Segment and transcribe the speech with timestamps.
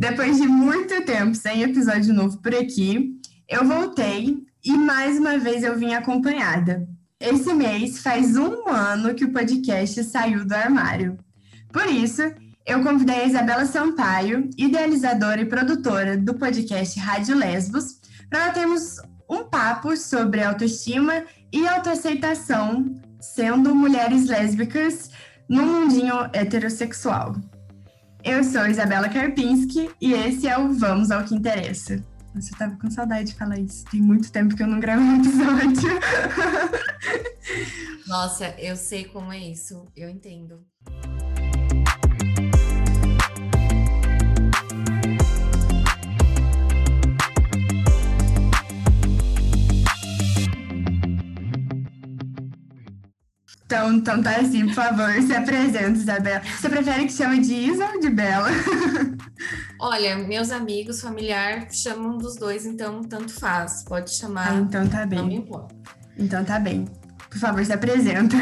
[0.00, 5.62] Depois de muito tempo sem episódio novo por aqui, eu voltei e mais uma vez
[5.62, 6.88] eu vim acompanhada.
[7.20, 11.18] Esse mês faz um ano que o podcast saiu do armário.
[11.70, 12.22] Por isso,
[12.64, 18.96] eu convidei a Isabela Sampaio, idealizadora e produtora do podcast Rádio Lesbos, para termos
[19.28, 22.86] um papo sobre autoestima e autoaceitação,
[23.20, 25.10] sendo mulheres lésbicas
[25.46, 27.36] no mundinho heterossexual.
[28.22, 32.04] Eu sou Isabela Karpinski e esse é o Vamos ao que Interessa.
[32.34, 33.84] Nossa, eu tava com saudade de falar isso.
[33.86, 35.90] Tem muito tempo que eu não gravo um episódio.
[38.06, 39.86] Nossa, eu sei como é isso.
[39.96, 40.64] Eu entendo.
[53.70, 56.42] Então, então tá assim, por favor, se apresenta, Isabela.
[56.42, 58.48] Você prefere que chame de Isa ou de Bela?
[59.78, 63.84] Olha, meus amigos, familiar, chamam dos dois, então tanto faz.
[63.84, 64.50] Pode chamar.
[64.50, 65.20] Ah, então tá bem.
[65.20, 65.72] Não me importa.
[66.18, 66.84] Então tá bem.
[67.30, 68.34] Por favor, se apresenta.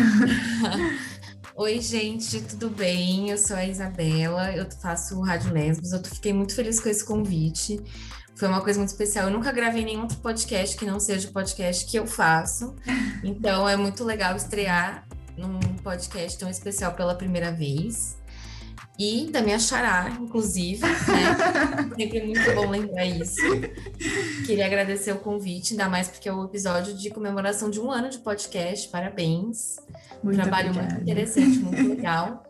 [1.56, 3.28] Oi, gente, tudo bem?
[3.28, 5.92] Eu sou a Isabela, eu faço Rádio Lesbos.
[5.92, 7.78] Eu fiquei muito feliz com esse convite.
[8.34, 9.26] Foi uma coisa muito especial.
[9.26, 12.74] Eu nunca gravei nenhum outro podcast que não seja o podcast que eu faço.
[13.24, 15.07] Então é muito legal estrear
[15.38, 18.18] num podcast tão especial pela primeira vez.
[18.98, 21.36] E da minha xará, inclusive, né?
[21.96, 23.40] Sempre muito bom lembrar isso.
[24.44, 28.10] Queria agradecer o convite, ainda mais porque é o episódio de comemoração de um ano
[28.10, 28.88] de podcast.
[28.88, 29.76] Parabéns.
[30.20, 30.94] Muito Trabalho obrigada.
[30.94, 32.42] muito interessante, muito legal.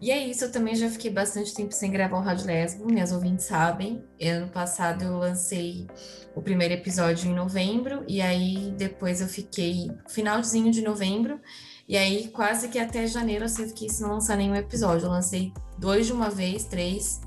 [0.00, 3.12] E é isso, eu também já fiquei bastante tempo sem gravar o Rádio Lesbo, minhas
[3.12, 4.02] ouvintes sabem.
[4.22, 5.86] Ano passado eu lancei
[6.34, 11.40] o primeiro episódio em novembro, e aí depois eu fiquei finalzinho de novembro,
[11.88, 15.06] e aí quase que até janeiro eu fiquei sem lançar nenhum episódio.
[15.06, 17.20] Eu lancei dois de uma vez, três,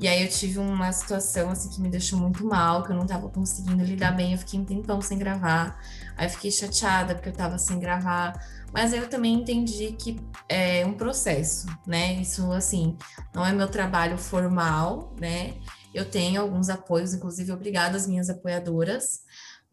[0.00, 3.04] e aí eu tive uma situação assim que me deixou muito mal, que eu não
[3.04, 5.82] tava conseguindo lidar bem, eu fiquei um tempão sem gravar.
[6.16, 8.40] Aí eu fiquei chateada porque eu tava sem gravar.
[8.72, 12.14] Mas eu também entendi que é um processo, né?
[12.14, 12.96] Isso assim,
[13.34, 15.54] não é meu trabalho formal, né?
[15.92, 19.22] Eu tenho alguns apoios, inclusive obrigada às minhas apoiadoras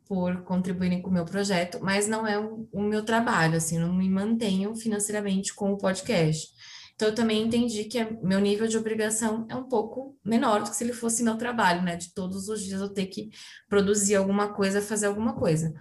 [0.07, 3.93] por contribuírem com o meu projeto, mas não é o, o meu trabalho, assim, não
[3.93, 6.47] me mantenho financeiramente com o podcast.
[6.95, 10.69] Então, eu também entendi que é- meu nível de obrigação é um pouco menor do
[10.69, 11.97] que se ele fosse meu trabalho, né?
[11.97, 13.29] De todos os dias eu ter que
[13.67, 15.73] produzir alguma coisa, fazer alguma coisa.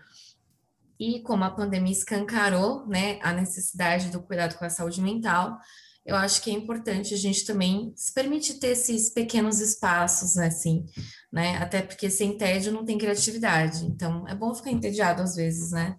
[0.99, 5.59] E como a pandemia escancarou, né, a necessidade do cuidado com a saúde mental,
[6.05, 10.49] eu acho que é importante a gente também se permitir ter esses pequenos espaços, né,
[10.49, 10.85] assim,
[11.33, 11.57] né?
[11.57, 13.87] Até porque sem tédio não tem criatividade.
[13.87, 15.97] Então, é bom ficar entediado às vezes, né?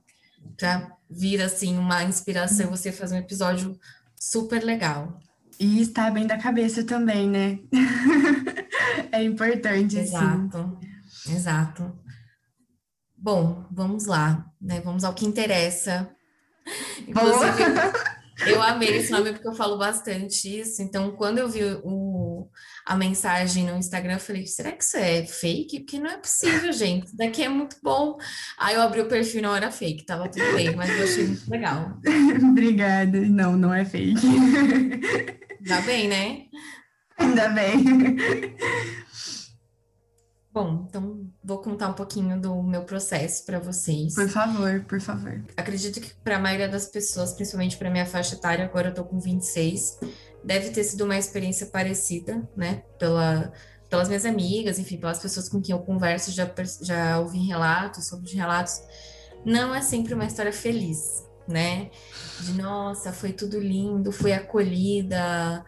[0.56, 3.80] Pra vir, assim, uma inspiração, você fazer um episódio
[4.16, 5.20] super legal.
[5.60, 7.60] E estar bem da cabeça também, né?
[9.12, 10.02] é importante, sim.
[10.02, 10.80] Exato,
[11.30, 12.00] exato.
[13.18, 14.82] Bom, vamos lá, né?
[14.82, 16.12] Vamos ao que interessa.
[17.08, 17.64] Inclusive,
[18.46, 20.82] eu, amei esse nome porque eu falo bastante isso.
[20.82, 22.50] Então, quando eu vi o,
[22.86, 25.80] a mensagem no Instagram, eu falei: será que isso é fake?
[25.82, 27.08] Porque não é possível, gente.
[27.08, 28.18] Isso daqui é muito bom.
[28.58, 31.28] Aí eu abri o perfil e não era fake, tava tudo bem, mas eu achei
[31.28, 31.98] muito legal.
[32.52, 33.20] Obrigada.
[33.22, 34.22] Não, não é fake.
[35.68, 36.46] Tá bem, né?
[37.18, 37.84] Ainda bem.
[40.52, 44.16] Bom, então vou contar um pouquinho do meu processo para vocês.
[44.16, 45.44] Por favor, por favor.
[45.56, 49.04] Acredito que para a maioria das pessoas, principalmente para minha faixa etária, agora eu tô
[49.04, 50.00] com 26,
[50.44, 52.82] deve ter sido uma experiência parecida, né?
[52.98, 53.54] Pela,
[53.88, 56.52] pelas minhas amigas, enfim, pelas pessoas com quem eu converso, já,
[56.82, 58.82] já ouvi relatos sobre os relatos.
[59.46, 61.92] Não é sempre uma história feliz, né?
[62.42, 65.64] De nossa, foi tudo lindo, fui acolhida,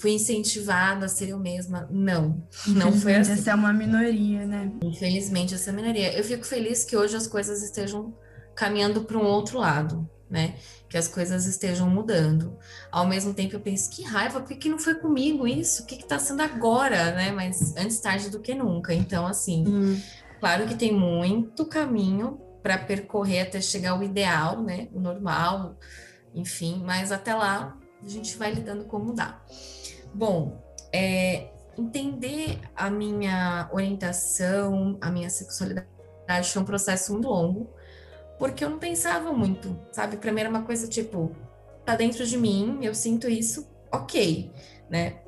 [0.00, 1.86] fui incentivada a ser eu mesma.
[1.90, 3.32] Não, não foi assim.
[3.32, 4.72] Essa é uma minoria, né?
[4.82, 6.16] Infelizmente, essa é a minoria.
[6.16, 8.14] Eu fico feliz que hoje as coisas estejam
[8.54, 10.54] caminhando para um outro lado, né?
[10.88, 12.56] Que as coisas estejam mudando.
[12.90, 15.82] Ao mesmo tempo, eu penso, que raiva, por que, que não foi comigo isso?
[15.82, 17.30] O que está sendo agora, né?
[17.30, 18.94] Mas antes tarde do que nunca.
[18.94, 20.00] Então, assim, Hum,
[20.40, 24.88] claro que tem muito caminho para percorrer até chegar ao ideal, né?
[24.94, 25.78] O normal,
[26.34, 29.40] enfim, mas até lá a gente vai lidando como dá.
[30.12, 30.60] Bom,
[30.92, 35.86] é, entender a minha orientação, a minha sexualidade
[36.52, 37.70] foi um processo muito longo,
[38.38, 40.16] porque eu não pensava muito, sabe?
[40.16, 41.34] Pra mim era uma coisa tipo,
[41.84, 44.50] tá dentro de mim, eu sinto isso, ok,
[44.88, 45.20] né?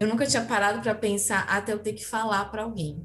[0.00, 3.04] Eu nunca tinha parado para pensar até eu ter que falar para alguém.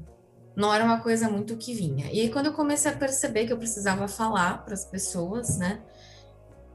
[0.54, 2.06] Não era uma coisa muito que vinha.
[2.12, 5.82] E aí, quando eu comecei a perceber que eu precisava falar para as pessoas, né?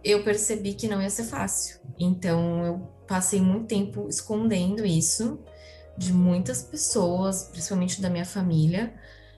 [0.04, 1.80] Eu percebi que não ia ser fácil.
[2.00, 5.40] Então, eu passei muito tempo escondendo isso,
[5.98, 8.94] de muitas pessoas, principalmente da minha família,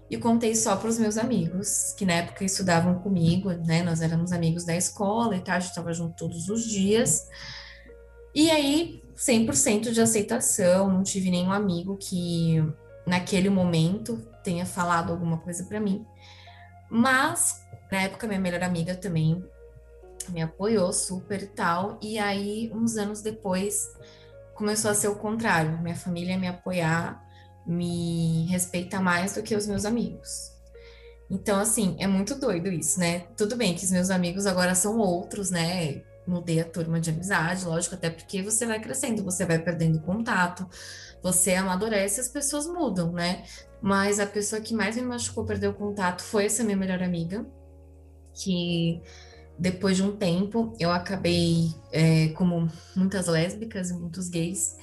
[0.09, 3.81] e contei só para os meus amigos, que na época estudavam comigo, né?
[3.81, 7.27] Nós éramos amigos da escola e tal, a gente estava junto todos os dias.
[8.35, 12.57] E aí, 100% de aceitação, não tive nenhum amigo que
[13.07, 16.05] naquele momento tenha falado alguma coisa para mim.
[16.89, 19.41] Mas, na época, minha melhor amiga também
[20.29, 21.97] me apoiou super e tal.
[22.01, 23.87] E aí, uns anos depois,
[24.53, 25.81] começou a ser o contrário.
[25.81, 27.23] Minha família me apoiar,
[27.65, 30.51] me respeitar mais do que os meus amigos.
[31.29, 33.19] Então, assim, é muito doido isso, né?
[33.37, 36.01] Tudo bem que os meus amigos agora são outros, né?
[36.27, 40.67] Mudei a turma de amizade, lógico, até porque você vai crescendo, você vai perdendo contato,
[41.23, 43.45] você amadurece, as pessoas mudam, né?
[43.81, 47.45] Mas a pessoa que mais me machucou, perdeu contato, foi essa minha melhor amiga,
[48.33, 49.01] que
[49.57, 54.77] depois de um tempo eu acabei, é, como muitas lésbicas e muitos gays,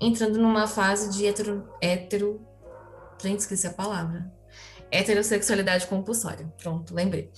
[0.00, 2.40] entrando numa fase de hetero, hetero
[3.22, 4.30] gente, esqueci a palavra,
[4.90, 7.30] heterossexualidade compulsória, pronto, lembrei.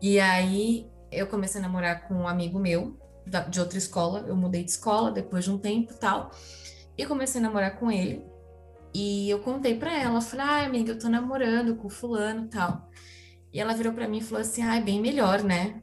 [0.00, 2.98] E aí eu comecei a namorar com um amigo meu,
[3.50, 6.30] de outra escola, eu mudei de escola depois de um tempo tal,
[6.96, 8.24] e comecei a namorar com ele,
[8.94, 12.90] e eu contei para ela, falei, ai, amiga, eu tô namorando com fulano e tal.
[13.52, 15.82] E ela virou para mim e falou assim, ai, bem melhor, né?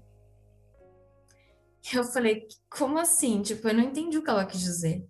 [1.94, 3.42] Eu falei, como assim?
[3.42, 5.04] Tipo, eu não entendi o que ela quis dizer.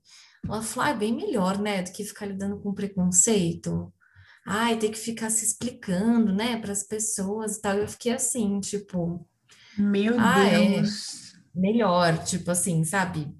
[0.44, 3.92] Ela falou, ah, é bem melhor, né, do que ficar lidando com preconceito.
[4.45, 7.77] Ai, ter que ficar se explicando, né, para as pessoas e tal.
[7.77, 9.27] Eu fiquei assim, tipo,
[9.77, 11.33] meu ah, Deus.
[11.33, 13.33] É melhor, tipo assim, sabe?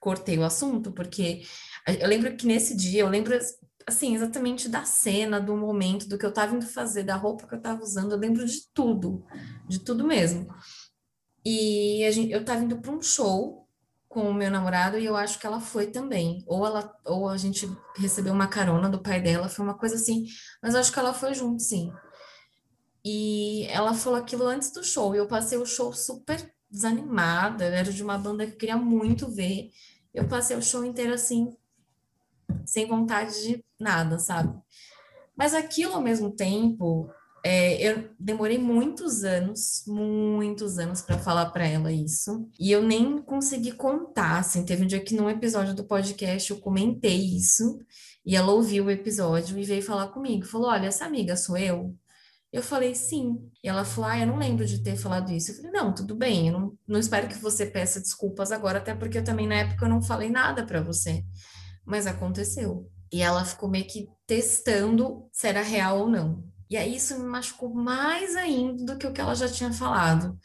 [0.00, 1.42] Cortei o assunto, porque
[2.00, 3.36] eu lembro que nesse dia, eu lembro
[3.86, 7.54] assim, exatamente da cena, do momento, do que eu estava indo fazer, da roupa que
[7.54, 9.24] eu estava usando, eu lembro de tudo,
[9.68, 10.46] de tudo mesmo.
[11.48, 13.68] E gente, eu estava indo para um show
[14.08, 16.42] com o meu namorado e eu acho que ela foi também.
[16.44, 20.26] Ou ela, ou a gente recebeu uma carona do pai dela, foi uma coisa assim,
[20.60, 21.92] mas acho que ela foi junto, sim.
[23.04, 27.92] E ela falou aquilo antes do show, e eu passei o show super desanimada, era
[27.92, 29.70] de uma banda que eu queria muito ver.
[30.12, 31.56] Eu passei o show inteiro assim,
[32.64, 34.52] sem vontade de nada, sabe?
[35.36, 37.08] Mas aquilo ao mesmo tempo,
[37.46, 43.18] é, eu demorei muitos anos, muitos anos para falar para ela isso, e eu nem
[43.18, 44.38] consegui contar.
[44.38, 47.78] Assim, teve um dia que num episódio do podcast eu comentei isso,
[48.24, 51.94] e ela ouviu o episódio e veio falar comigo, falou: "Olha, essa amiga sou eu".
[52.52, 53.36] Eu falei sim.
[53.62, 55.50] E ela falou: Ah, eu não lembro de ter falado isso.
[55.50, 56.48] Eu falei: Não, tudo bem.
[56.48, 59.88] Eu não, não espero que você peça desculpas agora, até porque eu também na época
[59.88, 61.24] não falei nada para você
[61.86, 62.90] mas aconteceu.
[63.10, 66.44] E ela ficou meio que testando se era real ou não.
[66.68, 70.38] E aí isso me machucou mais ainda do que o que ela já tinha falado.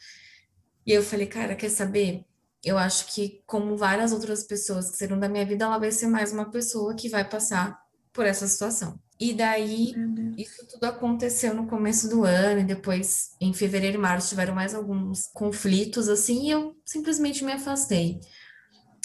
[0.86, 2.24] E eu falei, cara, quer saber?
[2.64, 6.06] Eu acho que, como várias outras pessoas que serão da minha vida, ela vai ser
[6.06, 7.80] mais uma pessoa que vai passar
[8.12, 9.00] por essa situação.
[9.18, 9.92] E daí,
[10.36, 14.74] isso tudo aconteceu no começo do ano, e depois, em fevereiro e março, tiveram mais
[14.74, 18.20] alguns conflitos, assim, e eu simplesmente me afastei.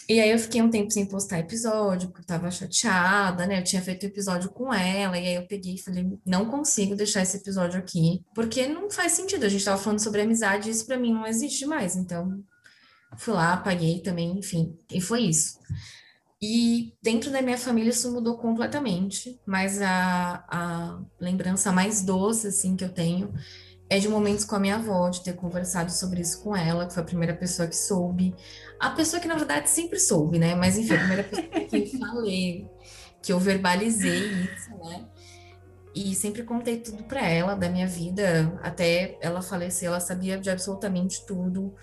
[0.09, 3.59] E aí eu fiquei um tempo sem postar episódio, porque eu tava chateada, né?
[3.59, 7.23] Eu tinha feito episódio com ela, e aí eu peguei e falei, não consigo deixar
[7.23, 9.45] esse episódio aqui, porque não faz sentido.
[9.45, 11.97] A gente tava falando sobre amizade, e isso para mim não existe mais.
[11.97, 12.41] Então,
[13.17, 15.59] fui lá, apaguei também, enfim, e foi isso.
[16.41, 22.75] E dentro da minha família isso mudou completamente, mas a, a lembrança mais doce, assim,
[22.75, 23.33] que eu tenho
[23.89, 26.93] é de momentos com a minha avó, de ter conversado sobre isso com ela, que
[26.93, 28.35] foi a primeira pessoa que soube.
[28.79, 30.55] A pessoa que, na verdade, sempre soube, né?
[30.55, 32.69] Mas, enfim, a primeira pessoa que eu falei,
[33.21, 35.05] que eu verbalizei isso, né?
[35.95, 40.49] E sempre contei tudo para ela da minha vida, até ela falecer, ela sabia de
[40.49, 41.73] absolutamente tudo.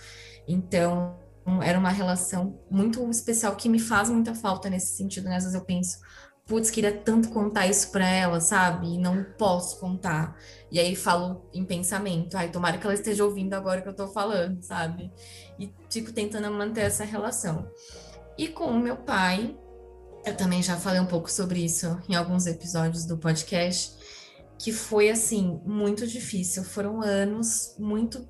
[0.47, 1.19] Então,
[1.63, 5.37] era uma relação muito especial que me faz muita falta nesse sentido, né?
[5.37, 5.99] Às vezes eu penso,
[6.47, 8.95] putz, queria tanto contar isso para ela, sabe?
[8.95, 10.37] E não posso contar.
[10.71, 14.09] E aí falo em pensamento, ai, tomara que ela esteja ouvindo agora que eu tô
[14.09, 15.11] falando, sabe?
[15.59, 17.69] E fico tentando manter essa relação.
[18.37, 19.57] E com o meu pai,
[20.25, 23.95] eu também já falei um pouco sobre isso em alguns episódios do podcast,
[24.59, 26.65] que foi assim, muito difícil.
[26.65, 28.29] Foram anos muito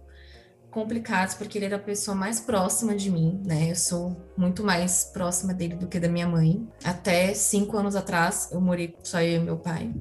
[0.75, 3.71] complicados, porque ele era a pessoa mais próxima de mim, né?
[3.71, 6.69] Eu sou muito mais próxima dele do que da minha mãe.
[6.83, 9.95] Até cinco anos atrás, eu morei só eu e meu pai.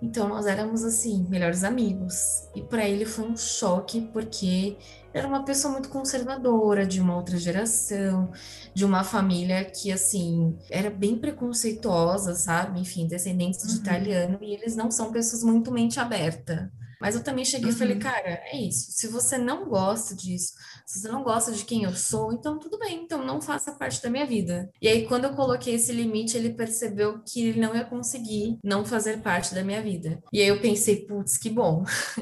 [0.00, 2.48] Então, nós éramos, assim, melhores amigos.
[2.54, 4.76] E para ele foi um choque, porque
[5.12, 8.30] era uma pessoa muito conservadora, de uma outra geração,
[8.72, 12.78] de uma família que, assim, era bem preconceituosa, sabe?
[12.78, 13.70] Enfim, descendentes uhum.
[13.70, 16.70] de italiano, e eles não são pessoas muito mente aberta
[17.00, 17.74] Mas eu também cheguei uhum.
[17.74, 18.00] e falei, uhum.
[18.00, 18.92] cara, é isso.
[18.92, 20.52] Se você não gosta disso,
[20.86, 24.02] se você não gosta de quem eu sou, então tudo bem, então não faça parte
[24.02, 24.70] da minha vida.
[24.80, 28.84] E aí, quando eu coloquei esse limite, ele percebeu que ele não ia conseguir não
[28.84, 30.22] fazer parte da minha vida.
[30.32, 31.84] E aí eu pensei, putz, que bom.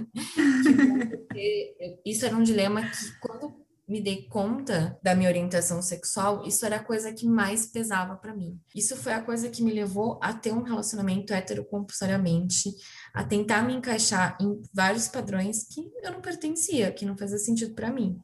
[0.63, 5.83] que bom porque isso era um dilema que quando me dei conta da minha orientação
[5.83, 8.59] sexual, isso era a coisa que mais pesava para mim.
[8.75, 12.71] Isso foi a coisa que me levou a ter um relacionamento heterocompulsoriamente,
[13.15, 17.73] a tentar me encaixar em vários padrões que eu não pertencia, que não fazia sentido
[17.73, 18.21] para mim.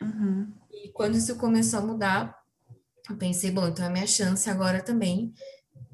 [0.00, 0.50] Uhum.
[0.72, 2.40] E quando isso começou a mudar,
[3.08, 5.34] eu pensei, bom, então é minha chance agora também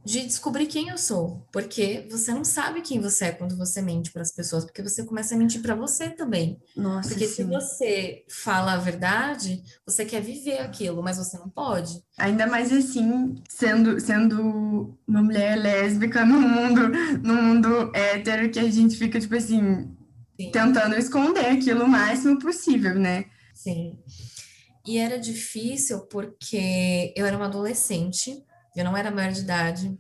[0.07, 4.13] de descobrir quem eu sou, porque você não sabe quem você é quando você mente
[4.13, 6.61] para as pessoas, porque você começa a mentir para você também.
[6.77, 7.35] Nossa, porque sim.
[7.35, 12.05] se você fala a verdade, você quer viver aquilo, mas você não pode.
[12.17, 16.89] Ainda mais assim, sendo sendo uma mulher lésbica no mundo
[17.21, 19.91] no mundo hétero que a gente fica tipo assim,
[20.41, 20.53] sim.
[20.53, 23.25] tentando esconder aquilo o máximo possível, né?
[23.53, 23.99] Sim.
[24.87, 28.41] E era difícil porque eu era uma adolescente
[28.81, 29.99] eu não era maior de idade,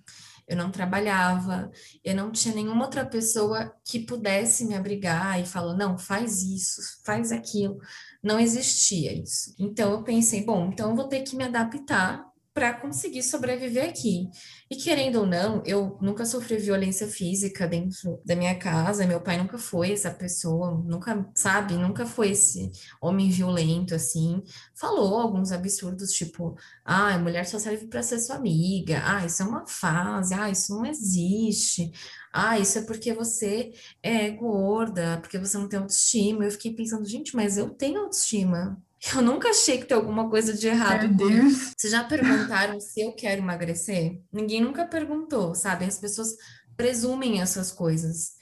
[0.48, 1.70] eu não trabalhava,
[2.04, 6.80] eu não tinha nenhuma outra pessoa que pudesse me abrigar e falar, não, faz isso,
[7.04, 7.78] faz aquilo.
[8.22, 9.54] Não existia isso.
[9.58, 12.24] Então eu pensei, bom, então eu vou ter que me adaptar
[12.56, 14.30] para conseguir sobreviver aqui.
[14.70, 19.36] E querendo ou não, eu nunca sofri violência física dentro da minha casa, meu pai
[19.36, 24.42] nunca foi essa pessoa, nunca, sabe, nunca foi esse homem violento assim.
[24.74, 29.44] Falou alguns absurdos, tipo, ah, mulher só serve para ser sua amiga, ah, isso é
[29.46, 31.92] uma fase, ah, isso não existe.
[32.32, 33.72] Ah, isso é porque você
[34.02, 36.44] é gorda, porque você não tem autoestima.
[36.44, 38.82] Eu fiquei pensando, gente, mas eu tenho autoestima.
[39.14, 41.08] Eu nunca achei que tem alguma coisa de errado.
[41.08, 41.72] Meu Deus.
[41.76, 44.20] Vocês já perguntaram se eu quero emagrecer?
[44.32, 45.84] Ninguém nunca perguntou, sabe?
[45.84, 46.34] As pessoas
[46.76, 48.32] presumem essas coisas.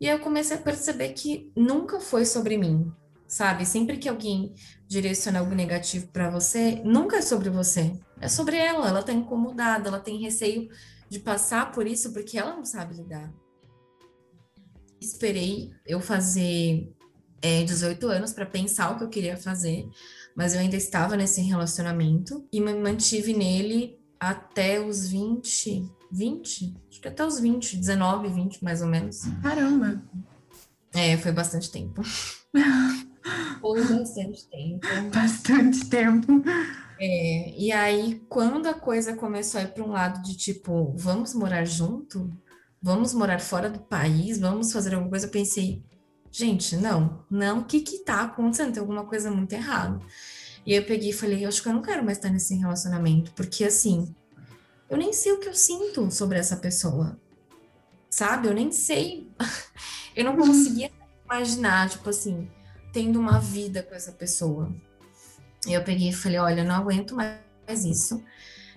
[0.00, 2.92] E aí eu comecei a perceber que nunca foi sobre mim,
[3.26, 3.66] sabe?
[3.66, 4.54] Sempre que alguém
[4.86, 7.92] direciona algo negativo para você, nunca é sobre você.
[8.20, 8.88] É sobre ela.
[8.88, 10.68] Ela tá incomodada, ela tem receio
[11.08, 13.32] de passar por isso porque ela não sabe lidar.
[15.00, 16.92] Esperei eu fazer
[17.42, 19.88] é, 18 anos para pensar o que eu queria fazer,
[20.34, 26.76] mas eu ainda estava nesse relacionamento e me mantive nele até os 20, 20?
[26.90, 29.22] Acho que até os 20, 19, 20 mais ou menos.
[29.42, 30.02] Caramba!
[30.92, 32.02] É, foi bastante tempo.
[33.60, 34.86] foi bastante tempo.
[35.12, 36.42] Bastante tempo.
[37.00, 41.32] É, e aí, quando a coisa começou a ir para um lado de tipo, vamos
[41.34, 42.30] morar junto?
[42.82, 44.38] Vamos morar fora do país?
[44.38, 45.26] Vamos fazer alguma coisa?
[45.26, 45.84] Eu pensei,
[46.30, 48.72] gente, não, não, o que que tá acontecendo?
[48.72, 50.00] Tem alguma coisa muito errada.
[50.66, 53.32] E eu peguei e falei, eu acho que eu não quero mais estar nesse relacionamento,
[53.32, 54.14] porque assim,
[54.88, 57.18] eu nem sei o que eu sinto sobre essa pessoa,
[58.10, 58.48] sabe?
[58.48, 59.30] Eu nem sei,
[60.14, 60.90] eu não conseguia
[61.24, 62.50] imaginar, tipo assim,
[62.92, 64.74] tendo uma vida com essa pessoa.
[65.66, 68.22] E eu peguei e falei, olha, não aguento mais isso.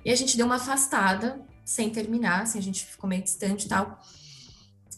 [0.04, 3.70] E a gente deu uma afastada, sem terminar, assim, a gente ficou meio distante e
[3.70, 4.00] tal.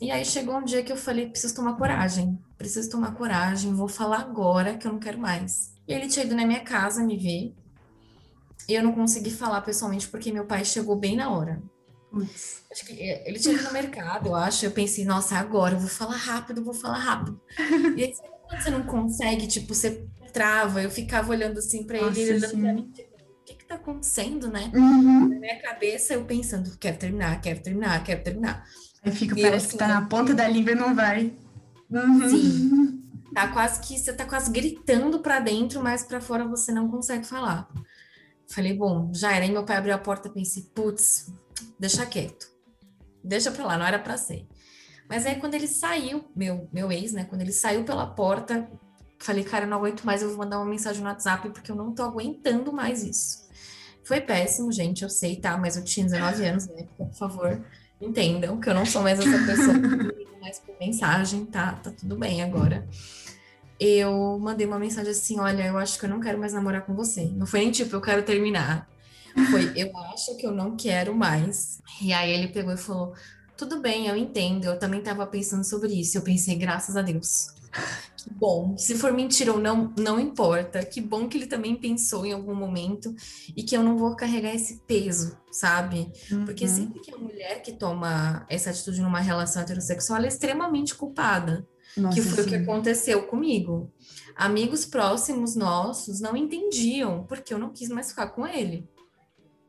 [0.04, 3.88] E aí chegou um dia que eu falei, preciso tomar coragem, preciso tomar coragem, vou
[3.88, 5.74] falar agora que eu não quero mais.
[5.88, 7.56] E ele tinha ido na minha casa me ver,
[8.68, 11.64] e eu não consegui falar pessoalmente porque meu pai chegou bem na hora.
[12.70, 14.66] Acho que eh, ele tinha ido no mercado, eu acho.
[14.66, 17.42] Eu pensei, nossa, agora eu vou falar rápido, vou falar rápido.
[17.96, 18.14] e aí,
[18.46, 22.60] quando você não consegue, tipo, você trava, eu ficava olhando assim para ele, ele olhando
[22.60, 24.70] pra mim, tipo, o que que tá acontecendo, né?
[24.76, 25.30] Uhum.
[25.30, 28.66] Na minha cabeça, eu pensando, quero terminar, quero terminar, quero terminar.
[29.04, 31.34] Aí fica, e parece eu, que tá na ponta da língua e não vai.
[31.92, 32.30] Uhum.
[32.30, 33.04] Sim.
[33.34, 37.26] Tá quase que você tá quase gritando para dentro, mas para fora você não consegue
[37.26, 37.68] falar.
[38.48, 39.44] Falei, bom, já era.
[39.44, 41.34] Aí meu pai abriu a porta e pensei, putz,
[41.80, 42.48] deixa quieto.
[43.24, 44.48] Deixa pra lá, não era pra ser.
[45.10, 47.26] Mas aí quando ele saiu, meu, meu ex, né?
[47.26, 48.70] Quando ele saiu pela porta,
[49.20, 51.76] falei, cara, eu não aguento mais, eu vou mandar uma mensagem no WhatsApp porque eu
[51.76, 53.44] não tô aguentando mais isso.
[54.04, 55.58] Foi péssimo, gente, eu sei, tá?
[55.58, 56.88] Mas eu tinha 19 anos né?
[56.98, 57.62] por favor
[58.04, 59.74] entendam que eu não sou mais essa pessoa
[60.42, 61.74] mais por mensagem, tá?
[61.74, 62.88] Tá tudo bem agora.
[63.80, 66.94] Eu mandei uma mensagem assim: olha, eu acho que eu não quero mais namorar com
[66.94, 67.26] você.
[67.26, 68.90] Não foi nem tipo, eu quero terminar.
[69.50, 71.82] Foi, eu acho que eu não quero mais.
[72.02, 73.14] E aí ele pegou e falou:
[73.58, 74.66] tudo bem, eu entendo.
[74.66, 76.18] Eu também estava pensando sobre isso.
[76.18, 77.48] Eu pensei, graças a Deus.
[78.24, 78.78] Que bom.
[78.78, 80.86] Se for mentira ou não, não importa.
[80.86, 83.14] Que bom que ele também pensou em algum momento
[83.56, 86.12] e que eu não vou carregar esse peso, sabe?
[86.32, 86.46] Uhum.
[86.46, 90.96] Porque sempre que a mulher que toma essa atitude numa relação heterossexual, ela é extremamente
[90.96, 91.68] culpada.
[91.98, 92.50] Nossa, que foi sim.
[92.50, 93.92] o que aconteceu comigo.
[94.36, 98.90] Amigos próximos nossos não entendiam porque eu não quis mais ficar com ele.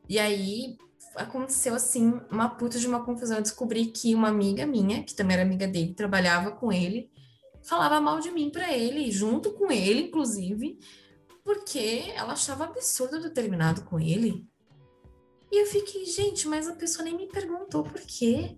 [0.07, 0.77] E aí
[1.15, 3.37] aconteceu assim uma puta de uma confusão.
[3.37, 7.09] Eu descobri que uma amiga minha, que também era amiga dele, trabalhava com ele
[7.65, 10.79] falava mal de mim para ele, junto com ele, inclusive,
[11.43, 14.47] porque ela achava absurdo eu ter terminado com ele.
[15.51, 18.57] E eu fiquei, gente, mas a pessoa nem me perguntou por quê.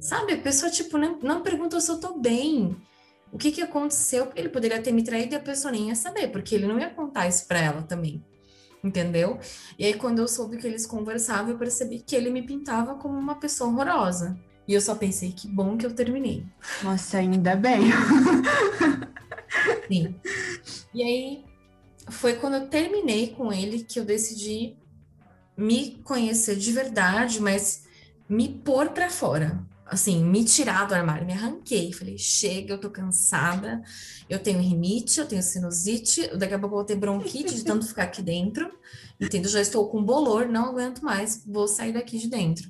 [0.00, 2.76] Sabe, a pessoa, tipo, não, não perguntou se eu tô bem.
[3.32, 4.30] O que que aconteceu?
[4.36, 6.90] Ele poderia ter me traído e a pessoa nem ia saber, porque ele não ia
[6.90, 8.24] contar isso pra ela também.
[8.84, 9.38] Entendeu?
[9.78, 13.18] E aí, quando eu soube que eles conversavam, eu percebi que ele me pintava como
[13.18, 14.38] uma pessoa horrorosa.
[14.66, 16.44] E eu só pensei, que bom que eu terminei.
[16.82, 17.82] Nossa, ainda bem.
[19.88, 20.14] Sim.
[20.92, 21.44] E aí,
[22.08, 24.76] foi quando eu terminei com ele que eu decidi
[25.56, 27.84] me conhecer de verdade, mas
[28.28, 29.64] me pôr para fora.
[29.86, 31.92] Assim, me tirar do armário, me arranquei.
[31.92, 33.80] Falei, chega, eu tô cansada,
[34.28, 37.86] eu tenho rinite, eu tenho sinusite, daqui a pouco eu vou ter bronquite de tanto
[37.86, 38.68] ficar aqui dentro,
[39.20, 39.48] entendeu?
[39.48, 42.68] Já estou com bolor, não aguento mais, vou sair daqui de dentro.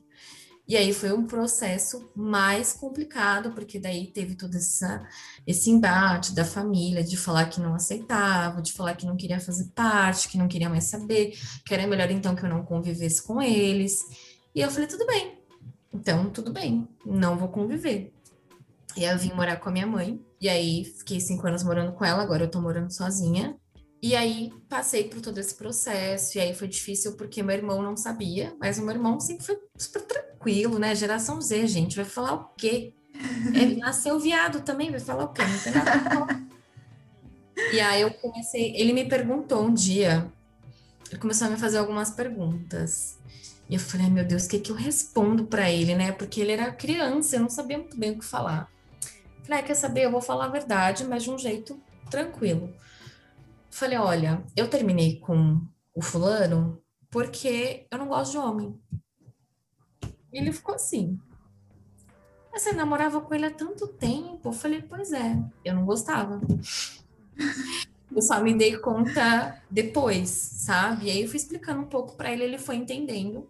[0.69, 5.07] E aí foi um processo mais complicado, porque daí teve todo essa,
[5.47, 9.71] esse embate da família, de falar que não aceitava, de falar que não queria fazer
[9.75, 13.41] parte, que não queria mais saber, que era melhor então que eu não convivesse com
[13.41, 14.01] eles.
[14.55, 15.39] E eu falei, tudo bem,
[15.93, 18.13] então tudo bem, não vou conviver.
[18.97, 21.93] E aí eu vim morar com a minha mãe, e aí fiquei cinco anos morando
[21.93, 23.57] com ela, agora eu tô morando sozinha.
[24.03, 27.97] E aí passei por todo esse processo, e aí foi difícil porque meu irmão não
[27.97, 30.36] sabia, mas o meu irmão sempre foi super tranquilo,
[30.79, 30.95] né?
[30.95, 32.93] Geração Z, gente, vai falar o quê?
[33.55, 35.43] É, nasceu viado também, vai falar o quê?
[35.43, 36.47] Não tem nada
[37.73, 40.31] E aí eu comecei, ele me perguntou um dia,
[41.11, 43.19] ele começou a me fazer algumas perguntas.
[43.69, 46.13] E eu falei, meu Deus, o que, que eu respondo para ele, né?
[46.13, 48.71] Porque ele era criança, eu não sabia muito bem o que falar.
[49.43, 50.05] Falei, ah, quer saber?
[50.05, 52.73] Eu vou falar a verdade, mas de um jeito tranquilo.
[53.71, 55.61] Falei, olha, eu terminei com
[55.95, 58.79] o fulano porque eu não gosto de homem.
[60.37, 61.19] E ele ficou assim.
[62.53, 64.51] Mas você namorava com ele há tanto tempo?
[64.51, 66.39] Eu falei, pois é, eu não gostava.
[68.15, 71.07] Eu só me dei conta depois, sabe?
[71.07, 73.49] E aí eu fui explicando um pouco para ele, ele foi entendendo.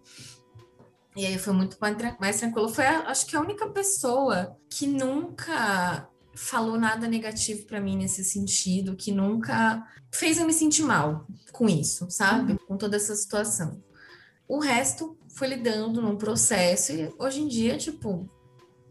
[1.13, 2.69] E aí foi muito mais tranquilo.
[2.69, 8.95] Foi, acho que a única pessoa que nunca falou nada negativo para mim nesse sentido,
[8.95, 12.53] que nunca fez eu me sentir mal com isso, sabe?
[12.53, 12.59] Uhum.
[12.59, 13.81] Com toda essa situação.
[14.47, 18.29] O resto foi lidando num processo e hoje em dia, tipo,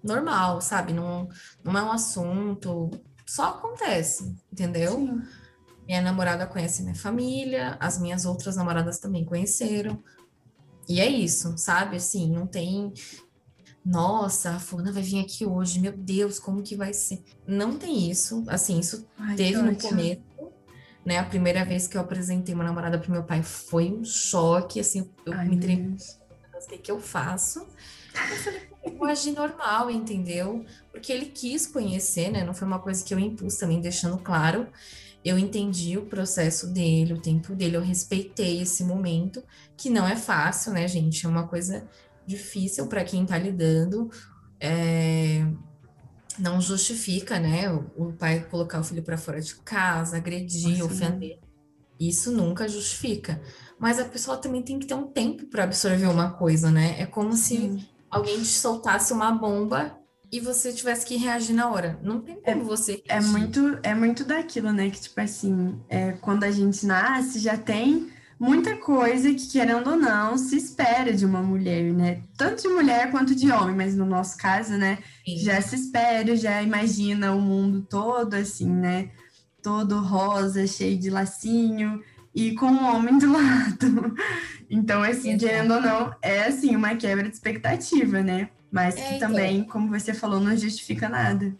[0.02, 0.92] normal, sabe?
[0.92, 1.28] Não,
[1.64, 2.90] não é um assunto,
[3.26, 4.92] só acontece, entendeu?
[4.92, 5.22] Sim.
[5.86, 10.02] Minha namorada conhece minha família, as minhas outras namoradas também conheceram.
[10.88, 11.96] E é isso, sabe?
[11.96, 12.92] Assim, não tem.
[13.84, 17.22] Nossa, a fulana vai vir aqui hoje, meu Deus, como que vai ser?
[17.46, 18.44] Não tem isso.
[18.48, 20.22] Assim, isso Ai, teve no começo,
[21.06, 21.18] né?
[21.18, 25.08] A primeira vez que eu apresentei uma namorada pro meu pai foi um choque, assim,
[25.24, 25.96] eu Ai, me tremi
[26.56, 27.60] o que, eu faço?
[27.60, 30.64] Eu falei, eu agir normal, entendeu?
[30.90, 32.42] Porque ele quis conhecer, né?
[32.44, 34.66] Não foi uma coisa que eu impus também, deixando claro.
[35.24, 39.42] Eu entendi o processo dele, o tempo dele, eu respeitei esse momento,
[39.76, 41.24] que não é fácil, né, gente?
[41.26, 41.86] É uma coisa
[42.26, 44.10] difícil para quem tá lidando.
[44.58, 45.46] É...
[46.38, 47.70] Não justifica, né?
[47.70, 51.38] O, o pai colocar o filho para fora de casa, agredir, ofender.
[51.98, 53.40] Isso nunca justifica
[53.78, 56.96] mas a pessoa também tem que ter um tempo para absorver uma coisa, né?
[56.98, 57.78] É como Sim.
[57.78, 59.98] se alguém te soltasse uma bomba
[60.32, 61.98] e você tivesse que reagir na hora.
[62.02, 63.02] Não tem como é, você.
[63.06, 64.90] É muito, é muito daquilo, né?
[64.90, 69.96] Que, tipo assim, é, quando a gente nasce, já tem muita coisa que, querendo ou
[69.96, 72.22] não, se espera de uma mulher, né?
[72.36, 74.98] Tanto de mulher quanto de homem, mas no nosso caso, né?
[75.24, 75.38] Sim.
[75.38, 79.10] Já se espera, já imagina o mundo todo assim, né?
[79.62, 82.02] Todo rosa, cheio de lacinho
[82.34, 84.14] e com o homem do lado.
[84.68, 88.50] Então, assim, querendo ou não, é assim, uma quebra de expectativa, né?
[88.70, 89.70] Mas que é, também, então...
[89.70, 91.56] como você falou, não justifica nada.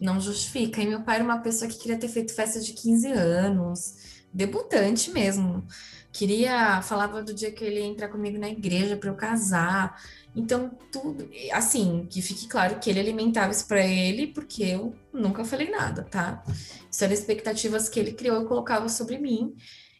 [0.00, 0.80] Não justifica.
[0.80, 3.94] E meu pai era uma pessoa que queria ter feito festa de 15 anos,
[4.32, 5.66] debutante mesmo.
[6.12, 10.00] Queria, falava do dia que ele ia entrar comigo na igreja para eu casar.
[10.34, 15.44] Então, tudo, assim, que fique claro que ele alimentava isso para ele, porque eu nunca
[15.44, 16.42] falei nada, tá?
[16.90, 19.54] Isso eram expectativas que ele criou e colocava sobre mim.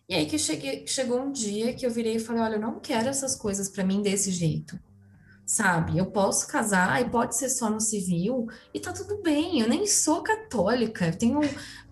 [0.09, 2.81] E aí que cheguei, chegou um dia que eu virei e falei, olha, eu não
[2.81, 4.79] quero essas coisas para mim desse jeito.
[5.45, 5.99] Sabe?
[5.99, 9.61] Eu posso casar e pode ser só no civil e tá tudo bem.
[9.61, 11.41] Eu nem sou católica, eu tenho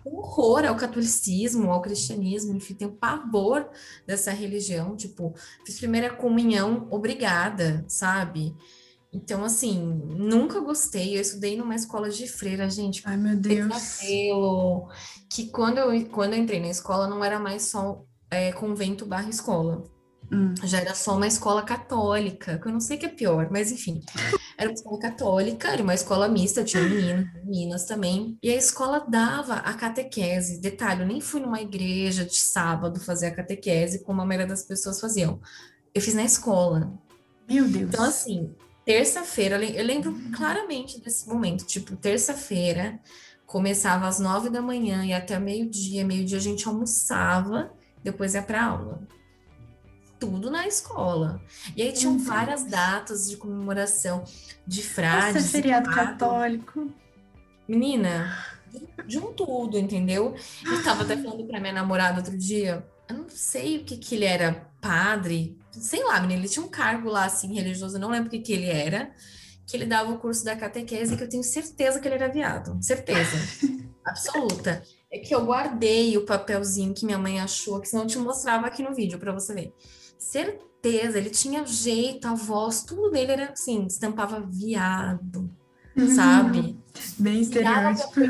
[0.06, 3.68] um horror ao catolicismo, ao cristianismo, enfim, tenho pavor
[4.06, 8.54] dessa religião, tipo, fiz primeira comunhão obrigada, sabe?
[9.12, 11.16] Então, assim, nunca gostei.
[11.16, 13.02] Eu estudei numa escola de freira, gente.
[13.04, 13.98] Ai, meu Deus.
[13.98, 14.88] Cabelo,
[15.30, 19.30] que quando eu, quando eu entrei na escola não era mais só é, convento barra
[19.30, 19.84] escola.
[20.30, 20.54] Hum.
[20.64, 23.70] Já era só uma escola católica, que eu não sei o que é pior, mas
[23.70, 24.02] enfim.
[24.58, 28.38] Era uma escola católica, era uma escola mista, tinha meninos, meninas também.
[28.42, 30.62] E a escola dava a catequese.
[30.62, 34.62] Detalhe, eu nem fui numa igreja de sábado fazer a catequese, como a maioria das
[34.62, 35.38] pessoas faziam.
[35.94, 36.90] Eu fiz na escola.
[37.46, 37.90] Meu Deus.
[37.90, 41.66] Então, assim, terça-feira, eu lembro claramente desse momento.
[41.66, 42.98] Tipo, terça-feira,
[43.44, 46.02] começava às nove da manhã e até meio-dia.
[46.02, 47.70] Meio-dia a gente almoçava,
[48.02, 49.06] depois ia para aula
[50.18, 51.40] tudo na escola.
[51.76, 54.24] E aí tinham várias datas de comemoração
[54.66, 55.34] de frades.
[55.34, 56.90] Nossa, feriado católico.
[57.68, 58.36] Menina,
[59.06, 60.34] de um tudo, entendeu?
[60.64, 64.14] Eu estava até falando para minha namorada outro dia, eu não sei o que que
[64.14, 68.10] ele era, padre, sei lá, menina, ele tinha um cargo lá, assim, religioso, eu não
[68.10, 69.10] lembro o que que ele era,
[69.66, 72.76] que ele dava o curso da catequese, que eu tenho certeza que ele era viado,
[72.82, 73.36] certeza,
[74.04, 74.82] absoluta.
[75.10, 78.66] É que eu guardei o papelzinho que minha mãe achou, que senão eu te mostrava
[78.66, 79.74] aqui no vídeo para você ver
[80.18, 85.50] certeza, ele tinha jeito, a voz, tudo dele era assim, estampava viado,
[86.14, 86.78] sabe?
[87.18, 88.20] Bem estereótipo.